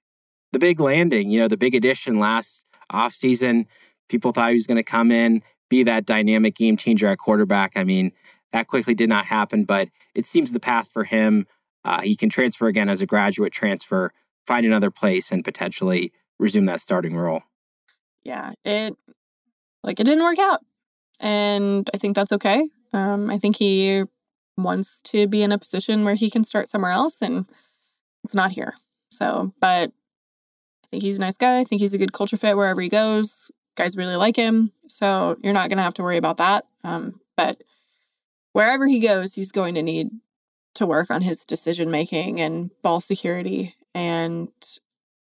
the 0.51 0.59
big 0.59 0.79
landing. 0.79 1.29
You 1.29 1.39
know, 1.41 1.47
the 1.47 1.57
big 1.57 1.75
addition 1.75 2.15
last 2.15 2.65
offseason. 2.91 3.65
People 4.09 4.31
thought 4.31 4.49
he 4.49 4.55
was 4.55 4.67
going 4.67 4.77
to 4.77 4.83
come 4.83 5.11
in, 5.11 5.41
be 5.69 5.83
that 5.83 6.05
dynamic 6.05 6.55
game 6.55 6.77
changer 6.77 7.07
at 7.07 7.17
quarterback. 7.17 7.73
I 7.75 7.83
mean, 7.83 8.11
that 8.51 8.67
quickly 8.67 8.93
did 8.93 9.09
not 9.09 9.25
happen, 9.25 9.63
but 9.63 9.89
it 10.15 10.25
seems 10.25 10.53
the 10.53 10.59
path 10.59 10.89
for 10.91 11.03
him. 11.03 11.47
Uh, 11.83 12.01
he 12.01 12.15
can 12.15 12.29
transfer 12.29 12.67
again 12.67 12.89
as 12.89 13.01
a 13.01 13.05
graduate 13.05 13.51
transfer, 13.51 14.11
find 14.47 14.65
another 14.65 14.91
place, 14.91 15.31
and 15.31 15.43
potentially 15.43 16.11
resume 16.39 16.65
that 16.65 16.81
starting 16.81 17.15
role. 17.15 17.43
Yeah, 18.23 18.53
it 18.63 18.95
like 19.83 19.99
it 19.99 20.05
didn't 20.05 20.23
work 20.23 20.39
out, 20.39 20.61
and 21.19 21.89
I 21.93 21.97
think 21.97 22.15
that's 22.15 22.31
okay. 22.31 22.69
Um, 22.93 23.29
I 23.29 23.37
think 23.37 23.57
he 23.57 24.03
wants 24.55 25.01
to 25.01 25.27
be 25.27 25.41
in 25.41 25.51
a 25.51 25.57
position 25.57 26.05
where 26.05 26.15
he 26.15 26.29
can 26.29 26.43
start 26.43 26.69
somewhere 26.69 26.91
else, 26.91 27.21
and 27.21 27.45
it's 28.23 28.35
not 28.35 28.51
here. 28.51 28.75
So, 29.11 29.53
but 29.59 29.91
I 30.83 30.87
think 30.89 31.03
he's 31.03 31.17
a 31.17 31.21
nice 31.21 31.37
guy. 31.37 31.59
I 31.59 31.63
think 31.63 31.81
he's 31.81 31.93
a 31.93 31.97
good 31.97 32.13
culture 32.13 32.37
fit 32.37 32.55
wherever 32.55 32.79
he 32.79 32.89
goes. 32.89 33.51
Guys 33.75 33.97
really 33.97 34.15
like 34.15 34.35
him, 34.35 34.71
so 34.87 35.37
you're 35.43 35.53
not 35.53 35.69
gonna 35.69 35.81
have 35.83 35.95
to 35.95 36.03
worry 36.03 36.17
about 36.17 36.37
that. 36.37 36.65
Um, 36.83 37.19
but 37.35 37.63
wherever 38.51 38.87
he 38.87 38.99
goes, 38.99 39.33
he's 39.33 39.51
going 39.51 39.75
to 39.75 39.81
need 39.81 40.09
to 40.75 40.85
work 40.85 41.11
on 41.11 41.21
his 41.21 41.45
decision 41.45 41.91
making 41.91 42.39
and 42.39 42.71
ball 42.81 43.01
security 43.01 43.75
and 43.93 44.49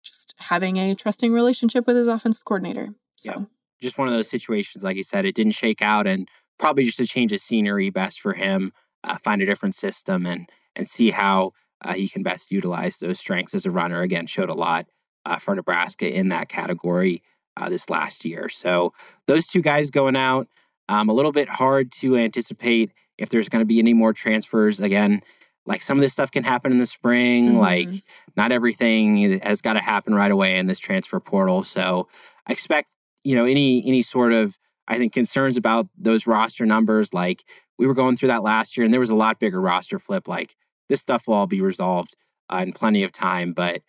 just 0.03 0.35
having 0.39 0.79
a 0.79 0.95
trusting 0.95 1.33
relationship 1.33 1.87
with 1.87 1.97
his 1.97 2.09
offensive 2.09 2.45
coordinator. 2.45 2.95
So 3.17 3.31
Yep. 3.31 3.43
just 3.81 3.99
one 3.99 4.09
of 4.09 4.15
those 4.15 4.31
situations, 4.31 4.85
like 4.85 4.97
you 4.97 5.03
said, 5.03 5.25
it 5.25 5.35
didn't 5.35 5.53
shake 5.53 5.83
out, 5.83 6.07
and 6.07 6.29
probably 6.59 6.85
just 6.85 7.01
a 7.01 7.07
change 7.07 7.33
of 7.33 7.41
scenery 7.41 7.91
best 7.91 8.21
for 8.21 8.35
him. 8.35 8.73
Uh, 9.05 9.17
find 9.19 9.43
a 9.43 9.47
different 9.47 9.75
system 9.75 10.27
and 10.27 10.49
and 10.77 10.89
see 10.89 11.11
how 11.11 11.53
uh, 11.85 11.93
he 11.93 12.09
can 12.09 12.23
best 12.23 12.51
utilize 12.51 12.99
those 12.99 13.19
strengths 13.19 13.55
as 13.55 13.67
a 13.67 13.71
runner. 13.71 14.01
Again, 14.01 14.27
showed 14.27 14.49
a 14.49 14.55
lot 14.55 14.87
uh, 15.27 15.37
for 15.37 15.55
Nebraska 15.55 16.11
in 16.11 16.29
that 16.29 16.49
category 16.49 17.23
uh, 17.57 17.69
this 17.69 17.91
last 17.91 18.25
year. 18.25 18.49
So 18.49 18.93
those 19.27 19.47
two 19.47 19.63
guys 19.63 19.91
going 19.91 20.17
out, 20.17 20.49
um, 20.89 21.09
a 21.09 21.13
little 21.13 21.33
bit 21.33 21.49
hard 21.49 21.93
to 21.93 22.17
anticipate 22.17 22.93
if 23.19 23.29
there's 23.29 23.49
going 23.49 23.61
to 23.61 23.67
be 23.67 23.79
any 23.79 23.95
more 23.95 24.13
transfers. 24.13 24.81
Again, 24.81 25.23
like 25.67 25.83
some 25.83 25.97
of 25.99 26.03
this 26.03 26.13
stuff 26.13 26.31
can 26.31 26.45
happen 26.45 26.73
in 26.73 26.79
the 26.79 26.87
spring. 26.87 27.53
Mhm. 27.55 27.59
Like 27.59 27.89
not 28.37 28.53
everything 28.53 29.41
has 29.41 29.61
got 29.61 29.75
to 29.75 29.81
happen 29.81 30.15
right 30.15 30.31
away 30.31 30.59
in 30.59 30.67
this 30.67 30.79
transfer 30.81 31.21
portal. 31.21 31.63
So 31.63 32.09
I 32.47 32.53
expect 32.53 32.91
you 33.25 33.37
know 33.37 33.45
any 33.45 33.87
any 33.87 34.03
sort 34.03 34.33
of 34.33 34.59
I 34.89 34.99
think 34.99 35.13
concerns 35.13 35.57
about 35.57 35.89
those 35.97 36.27
roster 36.27 36.67
numbers. 36.67 37.15
Like 37.15 37.45
we 37.79 37.87
were 37.87 37.95
going 37.95 38.17
through 38.17 38.29
that 38.29 38.43
last 38.43 38.77
year, 38.77 38.85
and 38.85 38.93
there 38.93 39.01
was 39.01 39.11
a 39.11 39.15
lot 39.15 39.39
bigger 39.39 39.61
roster 39.61 39.99
flip. 39.99 40.27
Like 40.27 40.57
this 40.89 41.01
stuff 41.01 41.29
will 41.29 41.35
all 41.35 41.47
be 41.47 41.61
resolved 41.61 42.17
uh, 42.53 42.63
in 42.67 42.73
plenty 42.73 43.05
of 43.05 43.13
time, 43.13 43.53
but 43.53 43.81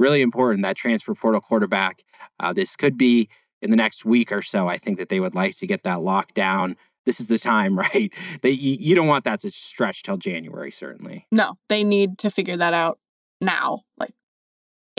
really 0.00 0.22
important 0.22 0.62
that 0.64 0.76
transfer 0.76 1.14
portal 1.14 1.40
quarterback. 1.40 2.02
Uh, 2.40 2.52
this 2.52 2.74
could 2.74 2.96
be 2.96 3.28
in 3.62 3.70
the 3.70 3.76
next 3.76 4.04
week 4.04 4.32
or 4.32 4.42
so. 4.42 4.66
I 4.66 4.78
think 4.78 4.98
that 4.98 5.10
they 5.10 5.20
would 5.20 5.34
like 5.34 5.56
to 5.58 5.66
get 5.66 5.84
that 5.84 6.00
locked 6.00 6.34
down. 6.34 6.76
This 7.06 7.20
is 7.20 7.28
the 7.28 7.38
time, 7.38 7.78
right? 7.78 8.12
They 8.42 8.50
you, 8.50 8.76
you 8.80 8.94
don't 8.94 9.06
want 9.06 9.24
that 9.24 9.40
to 9.40 9.50
stretch 9.52 10.02
till 10.02 10.16
January, 10.16 10.70
certainly. 10.70 11.26
no, 11.30 11.54
they 11.68 11.84
need 11.84 12.18
to 12.18 12.30
figure 12.30 12.56
that 12.56 12.74
out 12.74 12.98
now, 13.40 13.82
like 13.98 14.14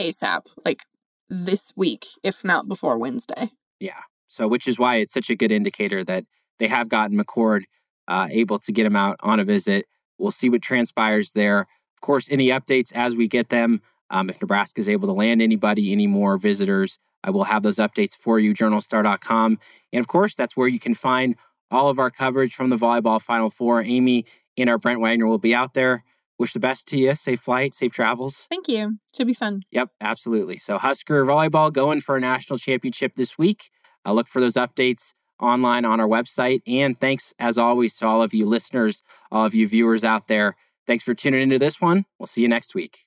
ASAP, 0.00 0.46
like 0.64 0.82
this 1.28 1.72
week, 1.76 2.06
if 2.22 2.44
not 2.44 2.68
before 2.68 2.98
Wednesday. 2.98 3.50
Yeah. 3.80 4.00
So, 4.28 4.48
which 4.48 4.66
is 4.66 4.78
why 4.78 4.96
it's 4.96 5.12
such 5.12 5.28
a 5.28 5.36
good 5.36 5.52
indicator 5.52 6.02
that 6.04 6.24
they 6.58 6.68
have 6.68 6.88
gotten 6.88 7.18
McCord 7.18 7.64
uh, 8.08 8.28
able 8.30 8.58
to 8.60 8.72
get 8.72 8.86
him 8.86 8.96
out 8.96 9.16
on 9.20 9.40
a 9.40 9.44
visit. 9.44 9.86
We'll 10.18 10.30
see 10.30 10.48
what 10.48 10.62
transpires 10.62 11.32
there. 11.32 11.60
Of 11.60 12.00
course, 12.00 12.30
any 12.30 12.48
updates 12.48 12.92
as 12.94 13.14
we 13.16 13.28
get 13.28 13.48
them. 13.48 13.82
Um, 14.12 14.30
if 14.30 14.40
Nebraska 14.40 14.80
is 14.80 14.88
able 14.88 15.08
to 15.08 15.14
land 15.14 15.42
anybody, 15.42 15.90
any 15.90 16.06
more 16.06 16.38
visitors, 16.38 16.98
I 17.24 17.30
will 17.30 17.44
have 17.44 17.62
those 17.62 17.76
updates 17.76 18.16
for 18.16 18.38
you, 18.38 18.54
journalstar.com. 18.54 19.58
And 19.92 20.00
of 20.00 20.06
course, 20.06 20.34
that's 20.34 20.56
where 20.56 20.68
you 20.68 20.78
can 20.78 20.94
find 20.94 21.34
all 21.70 21.88
of 21.88 21.98
our 21.98 22.10
coverage 22.10 22.54
from 22.54 22.68
the 22.68 22.76
volleyball 22.76 23.20
Final 23.20 23.50
Four. 23.50 23.80
Amie 23.80 24.26
and 24.56 24.68
our 24.68 24.78
Brent 24.78 25.00
Wagner 25.00 25.26
will 25.26 25.38
be 25.38 25.54
out 25.54 25.74
there. 25.74 26.04
Wish 26.38 26.52
the 26.52 26.60
best 26.60 26.88
to 26.88 26.98
you. 26.98 27.14
Safe 27.14 27.40
flight, 27.40 27.74
safe 27.74 27.92
travels. 27.92 28.46
Thank 28.50 28.68
you. 28.68 28.98
Should 29.16 29.26
be 29.26 29.34
fun. 29.34 29.62
Yep, 29.70 29.90
absolutely. 30.00 30.58
So 30.58 30.76
Husker 30.78 31.24
volleyball 31.24 31.72
going 31.72 32.00
for 32.00 32.16
a 32.16 32.20
national 32.20 32.58
championship 32.58 33.14
this 33.16 33.38
week. 33.38 33.70
Uh, 34.04 34.12
look 34.12 34.28
for 34.28 34.40
those 34.40 34.54
updates 34.54 35.12
online 35.40 35.84
on 35.84 36.00
our 36.00 36.08
website. 36.08 36.60
And 36.66 36.98
thanks, 36.98 37.32
as 37.38 37.58
always, 37.58 37.96
to 37.98 38.06
all 38.06 38.22
of 38.22 38.34
you 38.34 38.46
listeners, 38.46 39.02
all 39.30 39.44
of 39.44 39.54
you 39.54 39.68
viewers 39.68 40.04
out 40.04 40.28
there. 40.28 40.56
Thanks 40.86 41.04
for 41.04 41.14
tuning 41.14 41.42
into 41.42 41.58
this 41.58 41.80
one. 41.80 42.06
We'll 42.18 42.26
see 42.26 42.42
you 42.42 42.48
next 42.48 42.74
week. 42.74 43.06